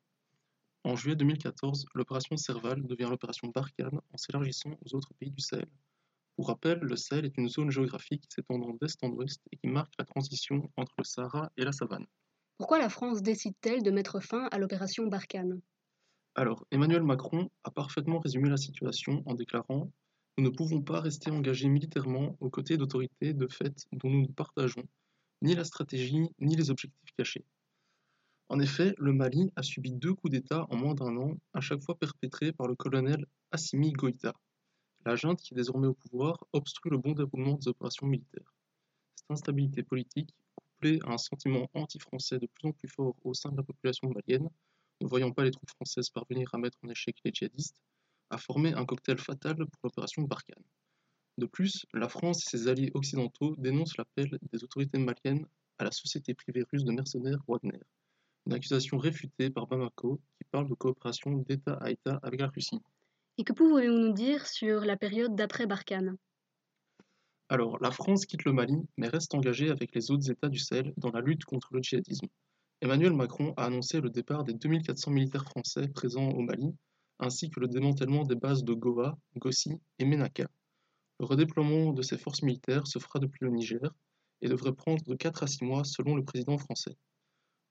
En 0.86 0.96
juillet 0.96 1.18
2014, 1.18 1.86
l'opération 1.94 2.38
Serval 2.38 2.82
devient 2.88 3.08
l'opération 3.10 3.50
Barkhane 3.54 4.00
en 4.12 4.18
s'élargissant 4.18 4.72
aux 4.86 4.96
autres 4.96 5.13
pays 5.20 5.32
du 5.32 5.42
Sahel. 5.42 5.68
Pour 6.38 6.48
rappel, 6.48 6.80
le 6.80 6.96
Sahel 6.96 7.25
est 7.25 7.38
une 7.38 7.50
zone 7.50 7.70
géographique 7.70 8.24
s'étendant 8.30 8.74
d'est 8.82 9.04
en 9.04 9.10
ouest 9.10 9.42
et 9.51 9.58
qui 9.58 9.68
marque 9.68 9.94
la 10.00 10.06
transition 10.06 10.72
entre 10.78 10.94
le 10.98 11.04
Sahara 11.04 11.51
et 11.58 11.66
la 11.66 11.74
savane. 11.74 12.06
Pourquoi 12.58 12.80
la 12.80 12.89
France 12.89 13.22
décide-t-elle 13.22 13.84
de 13.84 13.92
mettre 13.92 14.22
fin 14.22 14.48
à 14.51 14.58
l'opération 14.58 15.06
Barkhane? 15.08 15.62
Alors, 16.36 16.66
Emmanuel 16.72 17.04
Macron 17.04 17.50
a 17.66 17.72
parfaitement 17.72 18.20
résumé 18.20 18.50
la 18.50 18.56
situation 18.56 19.22
en 19.25 19.34
déclarant 19.34 19.92
Nous 20.39 20.46
ne 20.46 20.55
pouvons 20.55 20.81
pas 20.81 21.01
rester 21.01 21.31
engagés 21.31 21.67
militairement 21.67 22.38
aux 22.39 22.50
côtés 22.50 22.77
d'autorités 22.77 23.34
de 23.34 23.46
fait 23.50 23.86
dont 23.91 24.10
nous 24.10 24.22
ne 24.22 24.31
partageons 24.31 24.88
ni 25.41 25.53
la 25.53 25.65
stratégie 25.65 26.29
ni 26.39 26.55
les 26.55 26.69
objectifs 26.69 27.12
cachés. 27.17 27.43
En 28.48 28.62
effet, 28.62 28.96
le 29.00 29.12
Mali 29.12 29.51
a 29.58 29.63
subi 29.63 29.91
deux 29.91 30.13
coups 30.13 30.31
d'État 30.31 30.65
en 30.69 30.77
moins 30.77 30.93
d'un 30.93 31.17
an, 31.17 31.38
à 31.51 31.60
chaque 31.60 31.84
fois 31.84 32.00
perpétrés 32.00 32.53
par 32.53 32.69
le 32.69 32.75
colonel 32.75 33.25
Assimi 33.51 33.91
Goïta. 33.91 34.34
La 35.03 35.17
junte 35.17 35.41
qui 35.41 35.53
est 35.53 35.58
désormais 35.58 35.88
au 35.88 35.93
pouvoir 35.93 36.38
obstrue 36.53 36.89
le 36.89 37.00
bon 37.00 37.12
déroulement 37.12 37.55
des 37.55 37.67
opérations 37.67 38.08
militaires. 38.08 38.55
Cette 39.15 39.31
instabilité 39.31 39.84
politique, 39.84 40.34
couplée 40.55 41.00
à 41.03 41.15
un 41.15 41.17
sentiment 41.17 41.69
anti-français 41.74 42.39
de 42.39 42.48
plus 42.48 42.69
en 42.69 42.72
plus 42.72 42.88
fort 42.88 43.17
au 43.25 43.34
sein 43.34 43.51
de 43.51 43.58
la 43.58 43.63
population 43.63 44.10
malienne, 44.10 44.48
ne 45.01 45.08
voyant 45.08 45.34
pas 45.34 45.43
les 45.43 45.51
troupes 45.51 45.72
françaises 45.72 46.10
parvenir 46.10 46.50
à 46.53 46.58
mettre 46.58 46.77
en 46.81 46.88
échec 46.88 47.17
les 47.25 47.34
djihadistes, 47.34 47.81
a 48.29 48.38
formé 48.38 48.74
un 48.74 48.86
cocktail 48.86 49.17
fatal 49.17 49.55
pour 49.55 49.79
l'opération 49.83 50.24
Barkhane. 50.24 50.63
De 51.38 51.45
plus, 51.45 51.86
la 51.93 52.09
France 52.09 52.45
et 52.45 52.50
ses 52.50 52.67
alliés 52.67 52.91
occidentaux 52.93 53.55
dénoncent 53.57 53.98
l'appel 53.98 54.38
des 54.51 54.63
autorités 54.63 54.98
maliennes 54.98 55.45
à 55.77 55.86
la 55.86 55.91
société 55.91 56.33
privée 56.33 56.65
russe 56.71 56.83
de 56.83 56.91
mercenaires 56.91 57.39
Wagner, 57.48 57.79
une 58.45 58.53
accusation 58.53 58.98
réfutée 58.98 59.50
par 59.50 59.67
Bamako 59.67 60.19
qui 60.38 60.43
parle 60.51 60.67
de 60.67 60.74
coopération 60.74 61.31
d'État 61.38 61.77
à 61.81 61.91
État 61.91 62.19
avec 62.24 62.41
la 62.41 62.48
Russie. 62.48 62.81
Et 63.38 63.45
que 63.45 63.53
pouvez-vous 63.53 63.98
nous 63.98 64.13
dire 64.13 64.45
sur 64.45 64.81
la 64.81 64.98
période 64.98 65.33
d'après 65.36 65.65
Barkhane? 65.65 66.17
Alors, 67.48 67.79
la 67.81 67.91
France 67.91 68.25
quitte 68.25 68.43
le 68.43 68.51
Mali, 68.51 68.77
mais 68.98 69.07
reste 69.07 69.33
engagée 69.33 69.69
avec 69.69 69.95
les 69.95 70.12
autres 70.12 70.29
États 70.29 70.50
du 70.50 70.59
Sahel 70.59 70.93
dans 70.98 71.12
la 71.12 71.21
lutte 71.21 71.45
contre 71.45 71.69
le 71.74 71.81
djihadisme. 71.81 72.27
Emmanuel 72.81 73.13
Macron 73.13 73.53
a 73.55 73.65
annoncé 73.65 74.01
le 74.01 74.09
départ 74.09 74.43
des 74.43 74.53
2400 74.53 75.12
militaires 75.12 75.45
français 75.45 75.88
présents 75.88 76.29
au 76.29 76.41
Mali, 76.41 76.75
ainsi 77.20 77.50
que 77.50 77.60
le 77.60 77.68
démantèlement 77.68 78.24
des 78.24 78.36
bases 78.36 78.64
de 78.64 78.74
Goa, 78.74 79.18
Gossi 79.38 79.72
et 80.00 80.06
Menaka. 80.06 80.48
Le 81.20 81.26
redéploiement 81.26 81.92
de 81.92 82.02
ces 82.02 82.18
forces 82.18 82.44
militaires 82.44 82.88
se 82.88 83.00
fera 83.00 83.20
depuis 83.20 83.44
le 83.46 83.52
Niger 83.52 83.82
et 84.42 84.48
devrait 84.48 84.74
prendre 84.74 85.04
de 85.04 85.16
4 85.16 85.44
à 85.44 85.48
6 85.48 85.66
mois 85.66 85.84
selon 85.84 86.16
le 86.16 86.24
président 86.24 86.58
français. 86.58 86.96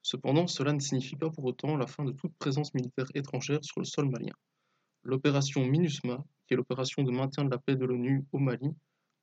Cependant, 0.02 0.46
cela 0.46 0.72
ne 0.72 0.80
signifie 0.80 1.16
pas 1.16 1.30
pour 1.30 1.44
autant 1.44 1.76
la 1.76 1.86
fin 1.86 2.04
de 2.04 2.12
toute 2.12 2.34
présence 2.38 2.74
militaire 2.74 3.06
étrangère 3.14 3.64
sur 3.64 3.80
le 3.80 3.84
sol 3.84 4.08
malien. 4.10 4.34
L'opération 5.02 5.64
MINUSMA, 5.64 6.24
qui 6.46 6.54
est 6.54 6.56
l'opération 6.56 7.02
de 7.02 7.10
maintien 7.10 7.44
de 7.44 7.50
la 7.50 7.58
paix 7.58 7.76
de 7.76 7.84
l'ONU 7.84 8.24
au 8.32 8.38
Mali, 8.38 8.70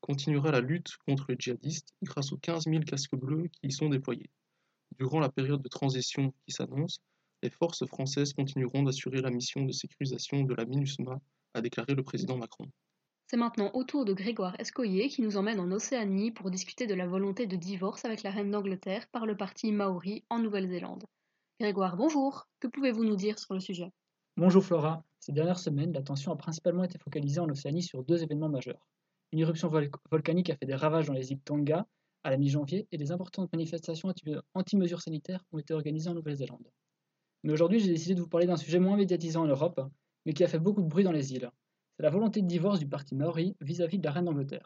continuera 0.01 0.51
la 0.51 0.61
lutte 0.61 0.95
contre 1.05 1.25
les 1.29 1.35
djihadistes 1.37 1.93
grâce 2.03 2.31
aux 2.31 2.37
15 2.37 2.65
000 2.65 2.83
casques 2.83 3.15
bleus 3.15 3.47
qui 3.47 3.67
y 3.67 3.71
sont 3.71 3.89
déployés. 3.89 4.29
Durant 4.97 5.19
la 5.19 5.29
période 5.29 5.61
de 5.61 5.67
transition 5.69 6.33
qui 6.45 6.51
s'annonce, 6.51 6.99
les 7.45 7.51
forces 7.51 7.85
françaises 7.85 8.33
continueront 8.33 8.81
d'assurer 8.81 9.21
la 9.21 9.29
mission 9.29 9.65
de 9.65 9.71
sécurisation 9.71 10.41
de 10.41 10.55
la 10.55 10.65
MINUSMA, 10.65 11.21
a 11.53 11.61
déclaré 11.61 11.93
le 11.93 12.01
président 12.01 12.37
Macron. 12.37 12.65
C'est 13.27 13.37
maintenant 13.37 13.69
au 13.75 13.83
tour 13.83 14.03
de 14.03 14.13
Grégoire 14.13 14.59
Escoyer 14.59 15.09
qui 15.09 15.21
nous 15.21 15.37
emmène 15.37 15.59
en 15.59 15.71
Océanie 15.71 16.31
pour 16.31 16.49
discuter 16.49 16.87
de 16.87 16.95
la 16.95 17.05
volonté 17.05 17.45
de 17.45 17.55
divorce 17.55 18.03
avec 18.03 18.23
la 18.23 18.31
reine 18.31 18.49
d'Angleterre 18.49 19.07
par 19.11 19.27
le 19.27 19.37
parti 19.37 19.71
Maori 19.71 20.23
en 20.31 20.39
Nouvelle-Zélande. 20.39 21.03
Grégoire, 21.59 21.97
bonjour. 21.97 22.47
Que 22.59 22.67
pouvez-vous 22.67 23.03
nous 23.03 23.15
dire 23.15 23.37
sur 23.37 23.53
le 23.53 23.59
sujet? 23.59 23.91
Bonjour 24.37 24.63
Flora. 24.63 25.03
Ces 25.19 25.31
dernières 25.31 25.59
semaines, 25.59 25.93
l'attention 25.93 26.31
a 26.31 26.35
principalement 26.35 26.83
été 26.83 26.97
focalisée 26.97 27.41
en 27.41 27.49
Océanie 27.49 27.83
sur 27.83 28.03
deux 28.03 28.23
événements 28.23 28.49
majeurs. 28.49 28.87
Une 29.31 29.39
éruption 29.39 29.71
volcanique 30.09 30.49
a 30.49 30.55
fait 30.55 30.65
des 30.65 30.75
ravages 30.75 31.05
dans 31.05 31.13
les 31.13 31.31
îles 31.31 31.41
Tonga 31.41 31.85
à 32.23 32.31
la 32.31 32.37
mi-janvier 32.37 32.87
et 32.91 32.97
des 32.97 33.11
importantes 33.11 33.53
manifestations 33.53 34.11
anti-mesures 34.55 35.01
sanitaires 35.01 35.45
ont 35.51 35.59
été 35.59 35.75
organisées 35.75 36.09
en 36.09 36.15
Nouvelle-Zélande. 36.15 36.67
Mais 37.45 37.53
aujourd'hui, 37.53 37.79
j'ai 37.79 37.91
décidé 37.91 38.15
de 38.15 38.21
vous 38.21 38.27
parler 38.27 38.47
d'un 38.47 38.57
sujet 38.57 38.79
moins 38.79 38.97
médiatisant 38.97 39.43
en 39.43 39.47
Europe, 39.47 39.79
mais 40.25 40.33
qui 40.33 40.43
a 40.43 40.47
fait 40.47 40.57
beaucoup 40.57 40.81
de 40.81 40.87
bruit 40.87 41.03
dans 41.03 41.11
les 41.11 41.31
îles. 41.35 41.51
C'est 41.95 42.01
la 42.01 42.09
volonté 42.09 42.41
de 42.41 42.47
divorce 42.47 42.79
du 42.79 42.87
parti 42.87 43.13
Maori 43.13 43.55
vis-à-vis 43.61 43.99
de 43.99 44.03
la 44.03 44.11
reine 44.11 44.25
d'Angleterre. 44.25 44.65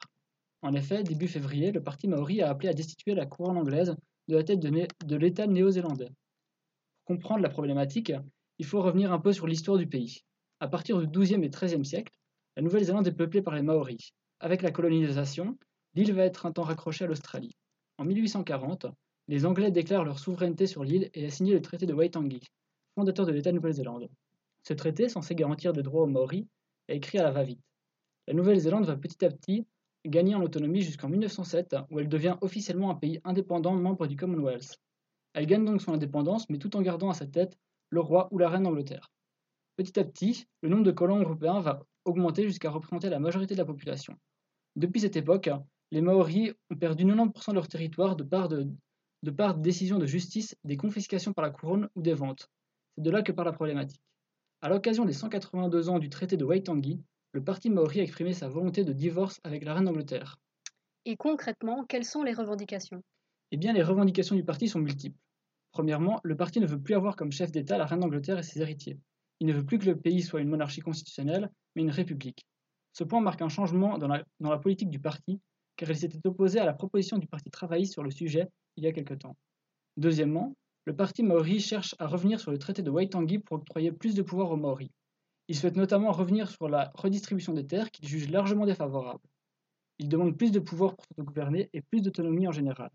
En 0.61 0.73
effet, 0.73 1.03
début 1.03 1.27
février, 1.27 1.73
le 1.73 1.83
parti 1.83 2.07
Maori 2.07 2.41
a 2.41 2.49
appelé 2.49 2.69
à 2.69 2.73
destituer 2.73 3.15
la 3.15 3.25
couronne 3.25 3.57
anglaise 3.57 3.97
de 4.29 4.35
la 4.37 4.45
tête 4.45 4.61
de, 4.61 5.15
l'État 5.17 5.45
néo-zélandais. 5.45 6.07
Pour 6.07 7.15
comprendre 7.17 7.41
la 7.41 7.49
problématique, 7.49 8.13
il 8.59 8.65
faut 8.65 8.81
revenir 8.81 9.11
un 9.11 9.19
peu 9.19 9.33
sur 9.33 9.45
l'histoire 9.45 9.77
du 9.77 9.85
pays. 9.85 10.21
À 10.61 10.69
partir 10.69 10.99
du 10.99 11.07
XIIe 11.07 11.43
et 11.43 11.49
XIIIe 11.49 11.83
siècle, 11.83 12.13
la 12.55 12.63
Nouvelle-Zélande 12.63 13.07
est 13.07 13.11
peuplée 13.11 13.41
par 13.41 13.55
les 13.55 13.61
Maoris. 13.61 14.13
Avec 14.39 14.61
la 14.61 14.71
colonisation, 14.71 15.57
l'île 15.95 16.13
va 16.13 16.23
être 16.23 16.45
un 16.45 16.53
temps 16.53 16.63
raccrochée 16.63 17.03
à 17.03 17.07
l'Australie. 17.07 17.57
En 17.97 18.05
1840, 18.05 18.85
les 19.27 19.45
Anglais 19.45 19.69
déclarent 19.69 20.05
leur 20.05 20.17
souveraineté 20.19 20.65
sur 20.65 20.85
l'île 20.85 21.09
et 21.13 21.25
a 21.25 21.29
signé 21.29 21.51
le 21.51 21.61
traité 21.61 21.85
de 21.85 21.93
Waitangi, 21.93 22.39
fondateur 22.99 23.25
de 23.25 23.31
l'État 23.31 23.51
de 23.51 23.55
Nouvelle-Zélande. 23.55 24.09
Ce 24.63 24.73
traité, 24.73 25.07
censé 25.07 25.33
garantir 25.33 25.71
des 25.71 25.83
droits 25.83 26.03
aux 26.03 26.07
Maoris, 26.07 26.45
est 26.89 26.97
écrit 26.97 27.17
à 27.17 27.23
la 27.23 27.31
va-vite. 27.31 27.61
La 28.27 28.33
Nouvelle-Zélande 28.33 28.85
va 28.85 28.97
petit 28.97 29.23
à 29.23 29.29
petit 29.29 29.65
gagner 30.05 30.35
en 30.35 30.41
autonomie 30.41 30.81
jusqu'en 30.81 31.07
1907, 31.07 31.77
où 31.91 32.01
elle 32.01 32.09
devient 32.09 32.35
officiellement 32.41 32.91
un 32.91 32.95
pays 32.95 33.21
indépendant 33.23 33.73
membre 33.73 34.05
du 34.05 34.17
Commonwealth. 34.17 34.81
Elle 35.33 35.45
gagne 35.45 35.63
donc 35.63 35.81
son 35.81 35.93
indépendance, 35.93 36.49
mais 36.49 36.57
tout 36.57 36.75
en 36.75 36.81
gardant 36.81 37.09
à 37.09 37.13
sa 37.13 37.25
tête 37.25 37.57
le 37.89 38.01
roi 38.01 38.27
ou 38.31 38.37
la 38.37 38.49
reine 38.49 38.63
d'Angleterre. 38.63 39.13
Petit 39.77 39.97
à 39.97 40.03
petit, 40.03 40.45
le 40.61 40.67
nombre 40.67 40.83
de 40.83 40.91
colons 40.91 41.21
européens 41.21 41.61
va 41.61 41.85
augmenter 42.03 42.43
jusqu'à 42.43 42.69
représenter 42.69 43.09
la 43.09 43.19
majorité 43.19 43.53
de 43.53 43.59
la 43.59 43.65
population. 43.65 44.17
Depuis 44.75 44.99
cette 44.99 45.15
époque, 45.15 45.49
les 45.91 46.01
Maoris 46.01 46.51
ont 46.69 46.75
perdu 46.75 47.05
90% 47.05 47.51
de 47.51 47.55
leur 47.55 47.69
territoire 47.69 48.17
de 48.17 48.23
par 48.25 48.49
de, 48.49 48.67
de 49.23 49.31
par 49.31 49.55
décisions 49.55 49.99
de 49.99 50.05
justice, 50.05 50.57
des 50.65 50.75
confiscations 50.75 51.31
par 51.31 51.45
la 51.45 51.51
couronne 51.51 51.87
ou 51.95 52.01
des 52.01 52.13
ventes. 52.13 52.49
C'est 52.99 53.03
de 53.03 53.11
là 53.11 53.21
que 53.21 53.31
part 53.31 53.45
la 53.45 53.53
problématique. 53.53 54.01
À 54.59 54.67
l'occasion 54.67 55.05
des 55.05 55.13
182 55.13 55.87
ans 55.87 55.99
du 55.99 56.09
traité 56.09 56.35
de 56.35 56.43
Waitangi, 56.43 57.01
le 57.31 57.41
parti 57.41 57.69
maori 57.69 58.01
a 58.01 58.03
exprimé 58.03 58.33
sa 58.33 58.49
volonté 58.49 58.83
de 58.83 58.91
divorce 58.91 59.39
avec 59.45 59.63
la 59.63 59.73
reine 59.73 59.85
d'Angleterre. 59.85 60.35
Et 61.05 61.15
concrètement, 61.15 61.85
quelles 61.85 62.03
sont 62.03 62.23
les 62.23 62.33
revendications? 62.33 63.01
Eh 63.51 63.57
bien, 63.57 63.71
les 63.71 63.83
revendications 63.83 64.35
du 64.35 64.43
parti 64.43 64.67
sont 64.67 64.79
multiples. 64.81 65.17
Premièrement, 65.71 66.19
le 66.25 66.35
parti 66.35 66.59
ne 66.59 66.65
veut 66.65 66.81
plus 66.81 66.93
avoir 66.93 67.15
comme 67.15 67.31
chef 67.31 67.53
d'État 67.53 67.77
la 67.77 67.85
reine 67.85 68.01
d'Angleterre 68.01 68.37
et 68.37 68.43
ses 68.43 68.59
héritiers. 68.59 68.99
Il 69.39 69.47
ne 69.47 69.53
veut 69.53 69.65
plus 69.65 69.79
que 69.79 69.85
le 69.85 69.97
pays 69.97 70.21
soit 70.21 70.41
une 70.41 70.49
monarchie 70.49 70.81
constitutionnelle, 70.81 71.49
mais 71.77 71.83
une 71.83 71.91
république. 71.91 72.45
Ce 72.91 73.05
point 73.05 73.21
marque 73.21 73.41
un 73.41 73.47
changement 73.47 73.97
dans 73.97 74.09
la, 74.09 74.25
dans 74.41 74.49
la 74.49 74.59
politique 74.59 74.89
du 74.89 74.99
parti, 74.99 75.39
car 75.77 75.89
il 75.89 75.95
s'était 75.95 76.19
opposé 76.27 76.59
à 76.59 76.65
la 76.65 76.73
proposition 76.73 77.17
du 77.17 77.27
parti 77.27 77.49
travailliste 77.49 77.93
sur 77.93 78.03
le 78.03 78.11
sujet 78.11 78.49
il 78.75 78.83
y 78.83 78.87
a 78.87 78.91
quelque 78.91 79.13
temps. 79.13 79.37
Deuxièmement, 79.95 80.53
le 80.85 80.95
parti 80.95 81.23
maori 81.23 81.59
cherche 81.59 81.95
à 81.99 82.07
revenir 82.07 82.39
sur 82.39 82.51
le 82.51 82.57
traité 82.57 82.81
de 82.81 82.89
Waitangi 82.89 83.39
pour 83.39 83.57
octroyer 83.57 83.91
plus 83.91 84.15
de 84.15 84.21
pouvoir 84.21 84.51
aux 84.51 84.57
Maoris. 84.57 84.89
Il 85.47 85.55
souhaite 85.55 85.75
notamment 85.75 86.11
revenir 86.11 86.49
sur 86.49 86.69
la 86.69 86.91
redistribution 86.95 87.53
des 87.53 87.65
terres 87.65 87.91
qu'il 87.91 88.07
juge 88.07 88.29
largement 88.29 88.65
défavorable. 88.65 89.19
Il 89.99 90.09
demande 90.09 90.37
plus 90.37 90.51
de 90.51 90.59
pouvoir 90.59 90.95
pour 90.95 91.25
gouverner 91.25 91.69
et 91.73 91.81
plus 91.81 92.01
d'autonomie 92.01 92.47
en 92.47 92.51
général. 92.51 92.89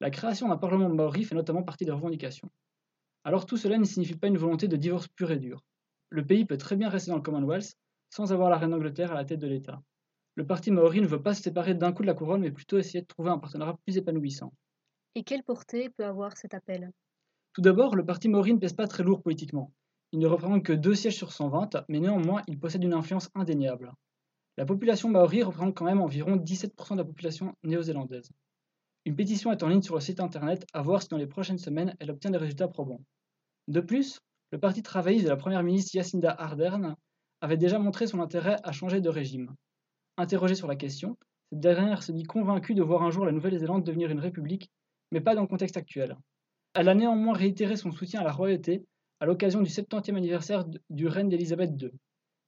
La 0.00 0.10
création 0.10 0.48
d'un 0.48 0.56
parlement 0.56 0.88
maori 0.88 1.24
fait 1.24 1.34
notamment 1.34 1.62
partie 1.62 1.84
des 1.84 1.92
revendications. 1.92 2.50
Alors 3.22 3.46
tout 3.46 3.56
cela 3.56 3.78
ne 3.78 3.84
signifie 3.84 4.16
pas 4.16 4.28
une 4.28 4.36
volonté 4.36 4.68
de 4.68 4.76
divorce 4.76 5.08
pur 5.08 5.30
et 5.30 5.38
dur. 5.38 5.62
Le 6.10 6.26
pays 6.26 6.44
peut 6.44 6.58
très 6.58 6.76
bien 6.76 6.88
rester 6.88 7.10
dans 7.10 7.16
le 7.16 7.22
Commonwealth 7.22 7.74
sans 8.10 8.32
avoir 8.32 8.50
la 8.50 8.58
reine 8.58 8.70
d'Angleterre 8.70 9.12
à 9.12 9.14
la 9.14 9.24
tête 9.24 9.40
de 9.40 9.46
l'État. 9.46 9.82
Le 10.34 10.46
parti 10.46 10.70
maori 10.70 11.00
ne 11.00 11.06
veut 11.06 11.22
pas 11.22 11.34
se 11.34 11.42
séparer 11.42 11.74
d'un 11.74 11.92
coup 11.92 12.02
de 12.02 12.08
la 12.08 12.14
couronne, 12.14 12.40
mais 12.40 12.50
plutôt 12.50 12.76
essayer 12.76 13.00
de 13.00 13.06
trouver 13.06 13.30
un 13.30 13.38
partenariat 13.38 13.78
plus 13.84 13.96
épanouissant. 13.96 14.52
Et 15.16 15.22
quelle 15.22 15.44
portée 15.44 15.90
peut 15.90 16.04
avoir 16.04 16.36
cet 16.36 16.54
appel? 16.54 16.90
Tout 17.52 17.60
d'abord, 17.60 17.94
le 17.94 18.04
parti 18.04 18.28
Maori 18.28 18.52
ne 18.52 18.58
pèse 18.58 18.72
pas 18.72 18.88
très 18.88 19.04
lourd 19.04 19.22
politiquement. 19.22 19.72
Il 20.10 20.18
ne 20.18 20.26
représente 20.26 20.64
que 20.64 20.72
deux 20.72 20.94
sièges 20.94 21.16
sur 21.16 21.32
120, 21.32 21.84
mais 21.88 22.00
néanmoins, 22.00 22.42
il 22.48 22.58
possède 22.58 22.82
une 22.82 22.94
influence 22.94 23.30
indéniable. 23.34 23.92
La 24.56 24.64
population 24.64 25.08
maori 25.08 25.42
représente 25.42 25.74
quand 25.74 25.84
même 25.84 26.00
environ 26.00 26.36
17% 26.36 26.92
de 26.92 26.98
la 26.98 27.04
population 27.04 27.54
néo-zélandaise. 27.64 28.30
Une 29.04 29.16
pétition 29.16 29.50
est 29.50 29.62
en 29.62 29.68
ligne 29.68 29.82
sur 29.82 29.96
le 29.96 30.00
site 30.00 30.20
internet 30.20 30.64
à 30.72 30.82
voir 30.82 31.02
si 31.02 31.08
dans 31.08 31.16
les 31.16 31.26
prochaines 31.26 31.58
semaines 31.58 31.94
elle 31.98 32.10
obtient 32.10 32.30
des 32.30 32.38
résultats 32.38 32.68
probants. 32.68 33.02
De 33.66 33.80
plus, 33.80 34.20
le 34.52 34.58
parti 34.58 34.82
travailliste 34.82 35.24
de 35.24 35.30
la 35.30 35.36
première 35.36 35.62
ministre 35.62 35.90
Jacinda 35.92 36.30
Ardern 36.30 36.96
avait 37.40 37.56
déjà 37.56 37.78
montré 37.78 38.06
son 38.06 38.20
intérêt 38.20 38.56
à 38.62 38.72
changer 38.72 39.00
de 39.00 39.08
régime. 39.08 39.54
Interrogée 40.16 40.54
sur 40.54 40.68
la 40.68 40.76
question, 40.76 41.18
cette 41.50 41.60
dernière 41.60 42.02
se 42.02 42.12
dit 42.12 42.22
convaincue 42.22 42.74
de 42.74 42.82
voir 42.82 43.02
un 43.02 43.10
jour 43.10 43.26
la 43.26 43.32
Nouvelle-Zélande 43.32 43.84
devenir 43.84 44.10
une 44.10 44.20
république, 44.20 44.70
mais 45.14 45.20
pas 45.20 45.36
dans 45.36 45.42
le 45.42 45.46
contexte 45.46 45.76
actuel. 45.76 46.16
Elle 46.74 46.88
a 46.88 46.94
néanmoins 46.96 47.34
réitéré 47.34 47.76
son 47.76 47.92
soutien 47.92 48.20
à 48.20 48.24
la 48.24 48.32
royauté 48.32 48.84
à 49.20 49.26
l'occasion 49.26 49.62
du 49.62 49.70
70e 49.70 50.16
anniversaire 50.16 50.64
du 50.90 51.06
règne 51.06 51.28
d'Élisabeth 51.28 51.80
II. 51.80 51.92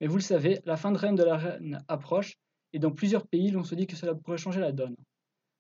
Mais 0.01 0.09
vous 0.09 0.17
le 0.17 0.23
savez, 0.23 0.61
la 0.65 0.77
fin 0.77 0.91
de 0.91 0.99
règne 0.99 1.15
de 1.15 1.23
la 1.23 1.37
reine 1.37 1.79
approche, 1.87 2.35
et 2.73 2.81
dans 2.81 2.91
plusieurs 2.91 3.29
pays, 3.29 3.53
l'on 3.53 3.63
se 3.63 3.77
dit 3.77 3.87
que 3.87 3.95
cela 3.95 4.17
pourrait 4.17 4.37
changer 4.37 4.59
la 4.59 4.73
donne. 4.73 4.97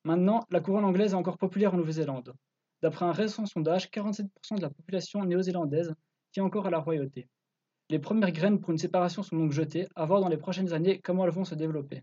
Maintenant, 0.02 0.42
la 0.50 0.58
couronne 0.58 0.84
anglaise 0.84 1.12
est 1.12 1.16
encore 1.16 1.38
populaire 1.38 1.74
en 1.74 1.76
Nouvelle-Zélande. 1.76 2.34
D'après 2.82 3.04
un 3.04 3.12
récent 3.12 3.46
sondage, 3.46 3.88
47% 3.88 4.56
de 4.56 4.62
la 4.62 4.70
population 4.70 5.24
néo-zélandaise 5.24 5.94
tient 6.32 6.44
encore 6.44 6.66
à 6.66 6.70
la 6.70 6.80
royauté. 6.80 7.28
Les 7.88 8.00
premières 8.00 8.32
graines 8.32 8.60
pour 8.60 8.72
une 8.72 8.78
séparation 8.78 9.22
sont 9.22 9.36
donc 9.36 9.52
jetées, 9.52 9.86
à 9.94 10.04
voir 10.06 10.20
dans 10.20 10.28
les 10.28 10.36
prochaines 10.36 10.72
années 10.72 11.00
comment 11.00 11.24
elles 11.24 11.30
vont 11.30 11.44
se 11.44 11.54
développer. 11.54 12.02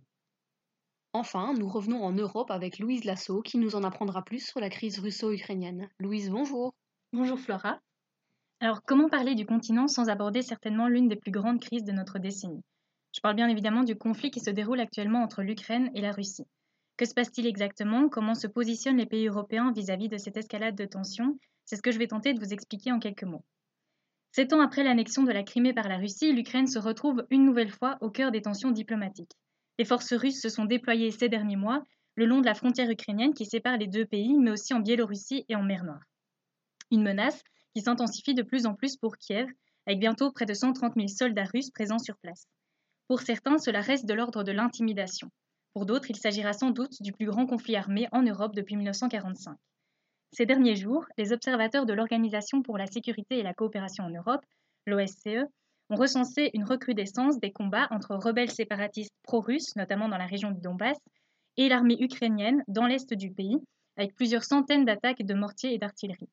Enfin, 1.16 1.54
nous 1.54 1.70
revenons 1.70 2.04
en 2.04 2.12
Europe 2.12 2.50
avec 2.50 2.80
Louise 2.80 3.06
Lasso 3.06 3.44
qui 3.44 3.60
nous 3.60 3.76
en 3.76 3.84
apprendra 3.84 4.24
plus 4.24 4.44
sur 4.44 4.60
la 4.60 4.72
crise 4.72 4.98
russo-ukrainienne. 4.98 5.88
Louise, 6.00 6.32
bonjour. 6.32 6.74
Bonjour 7.12 7.40
Flora. 7.40 7.80
Alors, 8.60 8.82
comment 8.82 9.10
parler 9.10 9.36
du 9.36 9.46
continent 9.46 9.88
sans 9.88 10.10
aborder 10.10 10.42
certainement 10.42 10.88
l'une 10.88 11.08
des 11.08 11.16
plus 11.16 11.30
grandes 11.30 11.60
crises 11.60 11.84
de 11.84 11.92
notre 11.92 12.18
décennie? 12.18 12.64
Je 13.16 13.22
parle 13.22 13.36
bien 13.36 13.48
évidemment 13.48 13.84
du 13.84 13.96
conflit 13.96 14.32
qui 14.32 14.40
se 14.40 14.50
déroule 14.50 14.80
actuellement 14.80 15.22
entre 15.22 15.44
l'Ukraine 15.44 15.92
et 15.94 16.02
la 16.02 16.14
Russie. 16.14 16.48
Que 16.98 17.06
se 17.06 17.14
passe-t-il 17.14 17.46
exactement? 17.46 18.10
Comment 18.10 18.34
se 18.34 18.48
positionnent 18.48 18.98
les 18.98 19.06
pays 19.06 19.28
européens 19.28 19.72
vis-à-vis 19.72 20.10
de 20.10 20.18
cette 20.18 20.38
escalade 20.38 20.76
de 20.76 20.86
tensions? 20.86 21.38
C'est 21.66 21.76
ce 21.76 21.84
que 21.84 21.92
je 21.92 22.00
vais 22.00 22.08
tenter 22.08 22.34
de 22.34 22.40
vous 22.40 22.54
expliquer 22.54 22.92
en 22.92 22.98
quelques 22.98 23.24
mots. 23.24 23.46
Sept 24.32 24.52
ans 24.52 24.62
après 24.62 24.84
l'annexion 24.84 25.22
de 25.22 25.32
la 25.32 25.44
Crimée 25.44 25.74
par 25.74 25.90
la 25.90 25.98
Russie, 25.98 26.34
l'Ukraine 26.34 26.66
se 26.66 26.80
retrouve 26.80 27.24
une 27.30 27.46
nouvelle 27.46 27.70
fois 27.70 28.00
au 28.02 28.10
cœur 28.10 28.32
des 28.32 28.42
tensions 28.42 28.72
diplomatiques. 28.72 29.38
Les 29.80 29.86
forces 29.86 30.14
russes 30.14 30.42
se 30.42 30.50
sont 30.50 30.66
déployées 30.66 31.12
ces 31.12 31.30
derniers 31.30 31.56
mois 31.56 31.84
le 32.16 32.26
long 32.26 32.42
de 32.42 32.46
la 32.46 32.54
frontière 32.54 32.90
ukrainienne 32.90 33.34
qui 33.34 33.46
sépare 33.46 33.78
les 33.78 33.88
deux 33.88 34.06
pays, 34.06 34.38
mais 34.38 34.52
aussi 34.52 34.74
en 34.74 34.80
Biélorussie 34.80 35.46
et 35.50 35.56
en 35.56 35.64
mer 35.64 35.84
Noire. 35.84 36.04
Une 36.92 37.02
menace 37.02 37.42
qui 37.76 37.82
s'intensifie 37.82 38.36
de 38.36 38.44
plus 38.44 38.68
en 38.68 38.76
plus 38.76 38.98
pour 38.98 39.18
Kiev, 39.18 39.50
avec 39.88 40.00
bientôt 40.00 40.32
près 40.32 40.46
de 40.46 40.54
130 40.54 40.94
000 40.96 41.08
soldats 41.08 41.50
russes 41.52 41.72
présents 41.72 42.00
sur 42.00 42.18
place. 42.18 42.46
Pour 43.08 43.22
certains, 43.22 43.58
cela 43.58 43.82
reste 43.82 44.06
de 44.06 44.14
l'ordre 44.14 44.44
de 44.44 44.52
l'intimidation. 44.52 45.30
Pour 45.74 45.86
d'autres, 45.88 46.12
il 46.12 46.16
s'agira 46.16 46.54
sans 46.54 46.70
doute 46.70 47.02
du 47.02 47.12
plus 47.12 47.26
grand 47.26 47.48
conflit 47.48 47.76
armé 47.76 48.08
en 48.12 48.22
Europe 48.22 48.54
depuis 48.56 48.76
1945. 48.76 49.58
Ces 50.32 50.46
derniers 50.46 50.76
jours, 50.76 51.06
les 51.18 51.34
observateurs 51.34 51.86
de 51.86 51.94
l'Organisation 51.94 52.62
pour 52.62 52.78
la 52.78 52.86
sécurité 52.86 53.40
et 53.40 53.44
la 53.44 53.54
coopération 53.54 54.04
en 54.04 54.10
Europe, 54.10 54.46
l'OSCE, 54.86 55.46
ont 55.94 55.96
recensé 55.96 56.50
une 56.56 56.64
recrudescence 56.64 57.40
des 57.40 57.52
combats 57.52 57.88
entre 57.92 58.16
rebelles 58.16 58.50
séparatistes 58.50 59.14
pro-russes, 59.22 59.76
notamment 59.76 60.10
dans 60.10 60.18
la 60.18 60.26
région 60.26 60.50
du 60.50 60.60
Donbass, 60.60 60.98
et 61.58 61.70
l'armée 61.70 62.02
ukrainienne 62.02 62.64
dans 62.68 62.88
l'est 62.88 63.14
du 63.14 63.32
pays, 63.32 63.58
avec 63.96 64.16
plusieurs 64.16 64.44
centaines 64.44 64.86
d'attaques 64.86 65.24
de 65.24 65.34
mortiers 65.36 65.76
et 65.76 65.78
d'artillerie. 65.78 66.30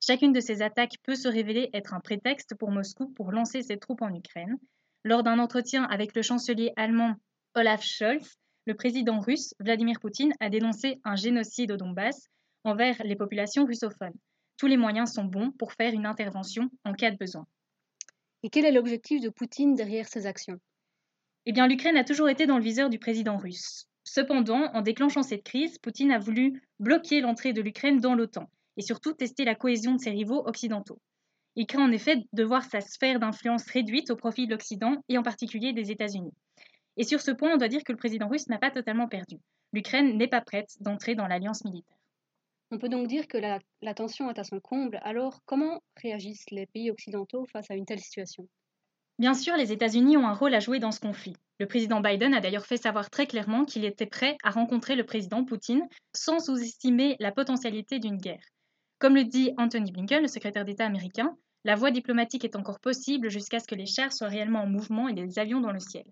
Chacune 0.00 0.32
de 0.32 0.38
ces 0.38 0.62
attaques 0.62 0.94
peut 1.02 1.16
se 1.16 1.26
révéler 1.26 1.70
être 1.74 1.92
un 1.92 1.98
prétexte 1.98 2.54
pour 2.54 2.70
Moscou 2.70 3.08
pour 3.16 3.32
lancer 3.32 3.62
ses 3.62 3.78
troupes 3.78 4.02
en 4.02 4.14
Ukraine. 4.14 4.56
Lors 5.02 5.24
d'un 5.24 5.40
entretien 5.40 5.82
avec 5.84 6.14
le 6.14 6.22
chancelier 6.22 6.72
allemand 6.76 7.16
Olaf 7.56 7.82
Scholz, 7.82 8.36
le 8.66 8.74
président 8.74 9.18
russe 9.18 9.54
Vladimir 9.58 9.98
Poutine 9.98 10.32
a 10.38 10.50
dénoncé 10.50 11.00
un 11.04 11.16
génocide 11.16 11.72
au 11.72 11.76
Donbass 11.76 12.28
envers 12.62 13.02
les 13.02 13.16
populations 13.16 13.64
russophones. 13.64 14.16
Tous 14.56 14.68
les 14.68 14.76
moyens 14.76 15.12
sont 15.12 15.24
bons 15.24 15.50
pour 15.50 15.72
faire 15.72 15.92
une 15.92 16.06
intervention 16.06 16.70
en 16.84 16.92
cas 16.92 17.10
de 17.10 17.16
besoin. 17.16 17.44
Et 18.42 18.48
quel 18.48 18.64
est 18.64 18.72
l'objectif 18.72 19.20
de 19.20 19.28
Poutine 19.28 19.74
derrière 19.74 20.08
ces 20.08 20.26
actions? 20.26 20.58
Eh 21.44 21.52
bien, 21.52 21.66
l'Ukraine 21.66 21.98
a 21.98 22.04
toujours 22.04 22.30
été 22.30 22.46
dans 22.46 22.56
le 22.56 22.64
viseur 22.64 22.88
du 22.88 22.98
président 22.98 23.36
russe. 23.36 23.86
Cependant, 24.04 24.70
en 24.72 24.80
déclenchant 24.80 25.22
cette 25.22 25.44
crise, 25.44 25.78
Poutine 25.78 26.10
a 26.10 26.18
voulu 26.18 26.62
bloquer 26.78 27.20
l'entrée 27.20 27.52
de 27.52 27.60
l'Ukraine 27.60 28.00
dans 28.00 28.14
l'OTAN 28.14 28.50
et 28.78 28.82
surtout 28.82 29.12
tester 29.12 29.44
la 29.44 29.54
cohésion 29.54 29.94
de 29.94 30.00
ses 30.00 30.10
rivaux 30.10 30.42
occidentaux. 30.46 31.00
Il 31.54 31.66
craint 31.66 31.84
en 31.84 31.92
effet 31.92 32.24
de 32.32 32.44
voir 32.44 32.64
sa 32.64 32.80
sphère 32.80 33.20
d'influence 33.20 33.66
réduite 33.66 34.10
au 34.10 34.16
profit 34.16 34.46
de 34.46 34.52
l'Occident 34.52 35.04
et 35.08 35.18
en 35.18 35.22
particulier 35.22 35.74
des 35.74 35.90
États-Unis. 35.90 36.32
Et 36.96 37.04
sur 37.04 37.20
ce 37.20 37.30
point, 37.30 37.52
on 37.52 37.58
doit 37.58 37.68
dire 37.68 37.84
que 37.84 37.92
le 37.92 37.98
président 37.98 38.28
russe 38.28 38.48
n'a 38.48 38.58
pas 38.58 38.70
totalement 38.70 39.08
perdu. 39.08 39.36
L'Ukraine 39.72 40.16
n'est 40.16 40.28
pas 40.28 40.40
prête 40.40 40.70
d'entrer 40.80 41.14
dans 41.14 41.26
l'alliance 41.26 41.64
militaire. 41.64 41.99
On 42.72 42.78
peut 42.78 42.88
donc 42.88 43.08
dire 43.08 43.26
que 43.26 43.36
la, 43.36 43.94
tension 43.94 44.30
est 44.30 44.38
à 44.38 44.44
son 44.44 44.60
comble. 44.60 45.00
Alors, 45.02 45.40
comment 45.44 45.82
réagissent 45.96 46.50
les 46.50 46.66
pays 46.66 46.90
occidentaux 46.90 47.44
face 47.52 47.68
à 47.70 47.74
une 47.74 47.84
telle 47.84 47.98
situation? 47.98 48.48
Bien 49.18 49.34
sûr, 49.34 49.56
les 49.56 49.72
États-Unis 49.72 50.16
ont 50.16 50.28
un 50.28 50.34
rôle 50.34 50.54
à 50.54 50.60
jouer 50.60 50.78
dans 50.78 50.92
ce 50.92 51.00
conflit. 51.00 51.34
Le 51.58 51.66
président 51.66 52.00
Biden 52.00 52.32
a 52.32 52.40
d'ailleurs 52.40 52.66
fait 52.66 52.76
savoir 52.76 53.10
très 53.10 53.26
clairement 53.26 53.64
qu'il 53.64 53.84
était 53.84 54.06
prêt 54.06 54.36
à 54.44 54.50
rencontrer 54.50 54.94
le 54.94 55.04
président 55.04 55.44
Poutine 55.44 55.86
sans 56.14 56.38
sous-estimer 56.38 57.16
la 57.18 57.32
potentialité 57.32 57.98
d'une 57.98 58.16
guerre. 58.16 58.46
Comme 58.98 59.16
le 59.16 59.24
dit 59.24 59.52
Anthony 59.58 59.90
Blinken, 59.90 60.22
le 60.22 60.28
secrétaire 60.28 60.64
d'État 60.64 60.86
américain, 60.86 61.36
la 61.64 61.74
voie 61.74 61.90
diplomatique 61.90 62.44
est 62.44 62.56
encore 62.56 62.80
possible 62.80 63.30
jusqu'à 63.30 63.58
ce 63.58 63.66
que 63.66 63.74
les 63.74 63.86
chars 63.86 64.12
soient 64.12 64.28
réellement 64.28 64.62
en 64.62 64.66
mouvement 64.66 65.08
et 65.08 65.12
des 65.12 65.38
avions 65.38 65.60
dans 65.60 65.72
le 65.72 65.80
ciel. 65.80 66.04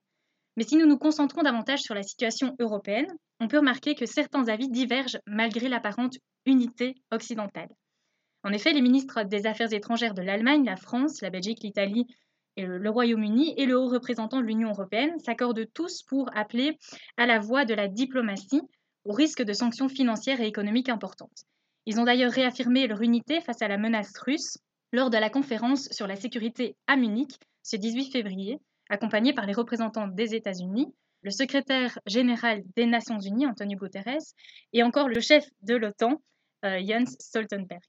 Mais 0.58 0.64
si 0.64 0.74
nous 0.74 0.86
nous 0.86 0.98
concentrons 0.98 1.42
davantage 1.42 1.82
sur 1.82 1.94
la 1.94 2.02
situation 2.02 2.56
européenne, 2.58 3.06
on 3.38 3.46
peut 3.46 3.58
remarquer 3.58 3.94
que 3.94 4.06
certains 4.06 4.48
avis 4.48 4.68
divergent 4.68 5.20
malgré 5.24 5.68
l'apparente 5.68 6.16
unité 6.46 6.96
occidentale. 7.12 7.68
En 8.42 8.52
effet, 8.52 8.72
les 8.72 8.80
ministres 8.80 9.22
des 9.22 9.46
Affaires 9.46 9.72
étrangères 9.72 10.14
de 10.14 10.22
l'Allemagne, 10.22 10.64
la 10.64 10.74
France, 10.74 11.22
la 11.22 11.30
Belgique, 11.30 11.62
l'Italie, 11.62 12.08
le 12.56 12.90
Royaume-Uni 12.90 13.54
et 13.56 13.66
le 13.66 13.78
haut 13.78 13.86
représentant 13.86 14.40
de 14.40 14.46
l'Union 14.46 14.70
européenne 14.70 15.20
s'accordent 15.20 15.64
tous 15.74 16.02
pour 16.02 16.28
appeler 16.36 16.76
à 17.16 17.26
la 17.26 17.38
voie 17.38 17.64
de 17.64 17.74
la 17.74 17.86
diplomatie 17.86 18.62
au 19.04 19.12
risque 19.12 19.44
de 19.44 19.52
sanctions 19.52 19.88
financières 19.88 20.40
et 20.40 20.48
économiques 20.48 20.88
importantes. 20.88 21.44
Ils 21.86 22.00
ont 22.00 22.04
d'ailleurs 22.04 22.32
réaffirmé 22.32 22.88
leur 22.88 23.00
unité 23.02 23.40
face 23.42 23.62
à 23.62 23.68
la 23.68 23.78
menace 23.78 24.12
russe 24.18 24.58
lors 24.92 25.10
de 25.10 25.18
la 25.18 25.30
conférence 25.30 25.88
sur 25.92 26.09
la 26.09 26.16
sécurité 26.16 26.74
à 26.88 26.96
Munich 26.96 27.38
ce 27.62 27.76
18 27.76 28.11
février, 28.11 28.59
accompagnés 28.88 29.33
par 29.33 29.46
les 29.46 29.53
représentants 29.53 30.09
des 30.09 30.35
États-Unis, 30.35 30.92
le 31.22 31.31
secrétaire 31.31 31.98
général 32.07 32.62
des 32.77 32.87
Nations 32.87 33.18
Unies, 33.18 33.46
Antonio 33.46 33.77
Guterres, 33.79 34.35
et 34.72 34.83
encore 34.83 35.09
le 35.09 35.20
chef 35.20 35.44
de 35.62 35.74
l'OTAN, 35.74 36.22
euh, 36.64 36.81
Jens 36.87 37.16
Stoltenberg. 37.18 37.83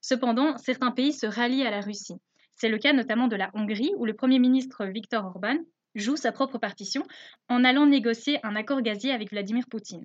Cependant, 0.00 0.58
certains 0.58 0.90
pays 0.90 1.12
se 1.12 1.26
rallient 1.26 1.66
à 1.66 1.70
la 1.70 1.80
Russie. 1.80 2.20
C'est 2.56 2.68
le 2.68 2.78
cas 2.78 2.92
notamment 2.92 3.26
de 3.26 3.36
la 3.36 3.50
Hongrie, 3.54 3.92
où 3.96 4.04
le 4.04 4.14
Premier 4.14 4.38
ministre 4.38 4.84
Viktor 4.86 5.24
Orban 5.24 5.56
joue 5.94 6.16
sa 6.16 6.32
propre 6.32 6.58
partition 6.58 7.02
en 7.48 7.64
allant 7.64 7.86
négocier 7.86 8.38
un 8.42 8.56
accord 8.56 8.82
gazier 8.82 9.12
avec 9.12 9.30
Vladimir 9.30 9.64
Poutine. 9.70 10.04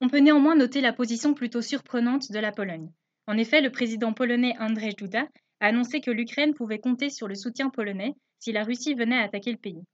On 0.00 0.08
peut 0.08 0.18
néanmoins 0.18 0.56
noter 0.56 0.80
la 0.80 0.92
position 0.92 1.34
plutôt 1.34 1.62
surprenante 1.62 2.30
de 2.30 2.38
la 2.38 2.52
Pologne. 2.52 2.90
En 3.26 3.36
effet, 3.36 3.60
le 3.60 3.70
président 3.70 4.12
polonais 4.12 4.54
Andrzej 4.58 4.96
Duda 4.96 5.26
a 5.60 5.66
annoncé 5.66 6.00
que 6.00 6.10
l'Ukraine 6.10 6.54
pouvait 6.54 6.78
compter 6.78 7.10
sur 7.10 7.28
le 7.28 7.34
soutien 7.34 7.70
polonais 7.70 8.14
si 8.40 8.52
la 8.52 8.64
Russie 8.64 8.94
venait 8.94 9.18
à 9.18 9.24
attaquer 9.24 9.52
le 9.52 9.58
pays. 9.58 9.84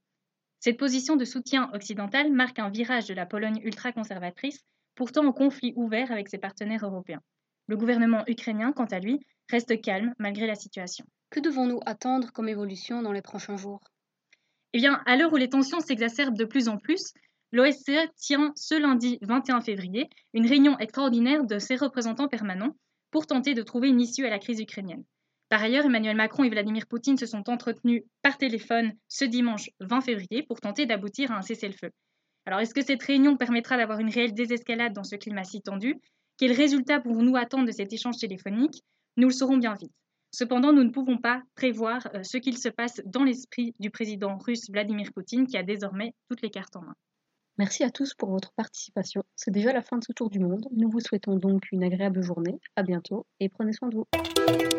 Cette 0.59 0.77
position 0.77 1.15
de 1.15 1.25
soutien 1.25 1.69
occidental 1.73 2.31
marque 2.31 2.57
un 2.57 2.69
virage 2.69 3.05
de 3.05 3.13
la 3.13 3.27
Pologne 3.27 3.61
ultra-conservatrice, 3.63 4.65
pourtant 4.95 5.25
en 5.25 5.31
conflit 5.31 5.73
ouvert 5.75 6.11
avec 6.11 6.29
ses 6.29 6.39
partenaires 6.39 6.83
européens. 6.83 7.21
Le 7.67 7.77
gouvernement 7.77 8.23
ukrainien, 8.27 8.71
quant 8.71 8.85
à 8.85 8.99
lui, 8.99 9.19
reste 9.51 9.79
calme 9.81 10.13
malgré 10.17 10.47
la 10.47 10.55
situation. 10.55 11.05
Que 11.29 11.39
devons-nous 11.39 11.81
attendre 11.85 12.31
comme 12.31 12.49
évolution 12.49 13.01
dans 13.01 13.11
les 13.11 13.21
prochains 13.21 13.57
jours? 13.57 13.81
Eh 14.73 14.79
bien, 14.79 15.01
à 15.05 15.15
l'heure 15.15 15.33
où 15.33 15.37
les 15.37 15.49
tensions 15.49 15.79
s'exacerbent 15.79 16.37
de 16.37 16.45
plus 16.45 16.69
en 16.69 16.77
plus, 16.77 17.13
l'OSCE 17.51 18.11
tient 18.15 18.51
ce 18.55 18.75
lundi 18.75 19.19
21 19.21 19.61
février 19.61 20.09
une 20.33 20.47
réunion 20.47 20.77
extraordinaire 20.79 21.45
de 21.45 21.59
ses 21.59 21.75
représentants 21.75 22.27
permanents 22.27 22.75
pour 23.11 23.27
tenter 23.27 23.53
de 23.53 23.61
trouver 23.61 23.89
une 23.89 24.01
issue 24.01 24.25
à 24.25 24.29
la 24.29 24.39
crise 24.39 24.59
ukrainienne. 24.59 25.03
Par 25.49 25.63
ailleurs, 25.63 25.85
Emmanuel 25.85 26.17
Macron 26.17 26.43
et 26.43 26.49
Vladimir 26.49 26.87
Poutine 26.87 27.17
se 27.17 27.25
sont 27.25 27.49
entretenus 27.49 28.03
par 28.21 28.37
téléphone 28.37 28.93
ce 29.07 29.23
dimanche 29.23 29.69
20 29.79 30.01
février 30.01 30.43
pour 30.43 30.59
tenter 30.59 30.85
d'aboutir 30.85 31.31
à 31.31 31.37
un 31.37 31.41
cessez-le-feu. 31.41 31.91
Alors, 32.45 32.59
est-ce 32.59 32.73
que 32.73 32.83
cette 32.83 33.03
réunion 33.03 33.37
permettra 33.37 33.77
d'avoir 33.77 33.99
une 33.99 34.09
réelle 34.09 34.33
désescalade 34.33 34.93
dans 34.93 35.03
ce 35.03 35.15
climat 35.15 35.43
si 35.43 35.61
tendu? 35.61 35.95
Quel 36.37 36.51
résultat 36.51 36.99
pouvons-nous 36.99 37.35
attendre 37.35 37.65
de 37.65 37.71
cet 37.71 37.93
échange 37.93 38.17
téléphonique? 38.17 38.83
Nous 39.15 39.27
le 39.27 39.33
saurons 39.33 39.57
bien 39.57 39.73
vite. 39.73 39.91
Cependant, 40.31 40.73
nous 40.73 40.83
ne 40.83 40.91
pouvons 40.91 41.17
pas 41.17 41.41
prévoir 41.55 42.07
euh, 42.13 42.23
ce 42.23 42.37
qu'il 42.37 42.57
se 42.57 42.69
passe 42.69 43.01
dans 43.05 43.23
l'esprit 43.23 43.73
du 43.79 43.89
président 43.89 44.37
russe 44.37 44.69
Vladimir 44.69 45.11
Poutine 45.13 45.47
qui 45.47 45.57
a 45.57 45.63
désormais 45.63 46.13
toutes 46.29 46.41
les 46.41 46.49
cartes 46.49 46.75
en 46.75 46.81
main. 46.81 46.95
Merci 47.57 47.83
à 47.83 47.89
tous 47.89 48.13
pour 48.13 48.29
votre 48.29 48.53
participation. 48.53 49.23
C'est 49.35 49.51
déjà 49.51 49.73
la 49.73 49.81
fin 49.81 49.97
de 49.97 50.03
ce 50.03 50.11
tour 50.11 50.29
du 50.29 50.39
monde. 50.39 50.67
Nous 50.71 50.89
vous 50.89 50.99
souhaitons 50.99 51.37
donc 51.37 51.63
une 51.71 51.83
agréable 51.83 52.21
journée. 52.21 52.59
À 52.75 52.83
bientôt 52.83 53.25
et 53.39 53.49
prenez 53.49 53.73
soin 53.73 53.89
de 53.89 53.95
vous. 53.95 54.76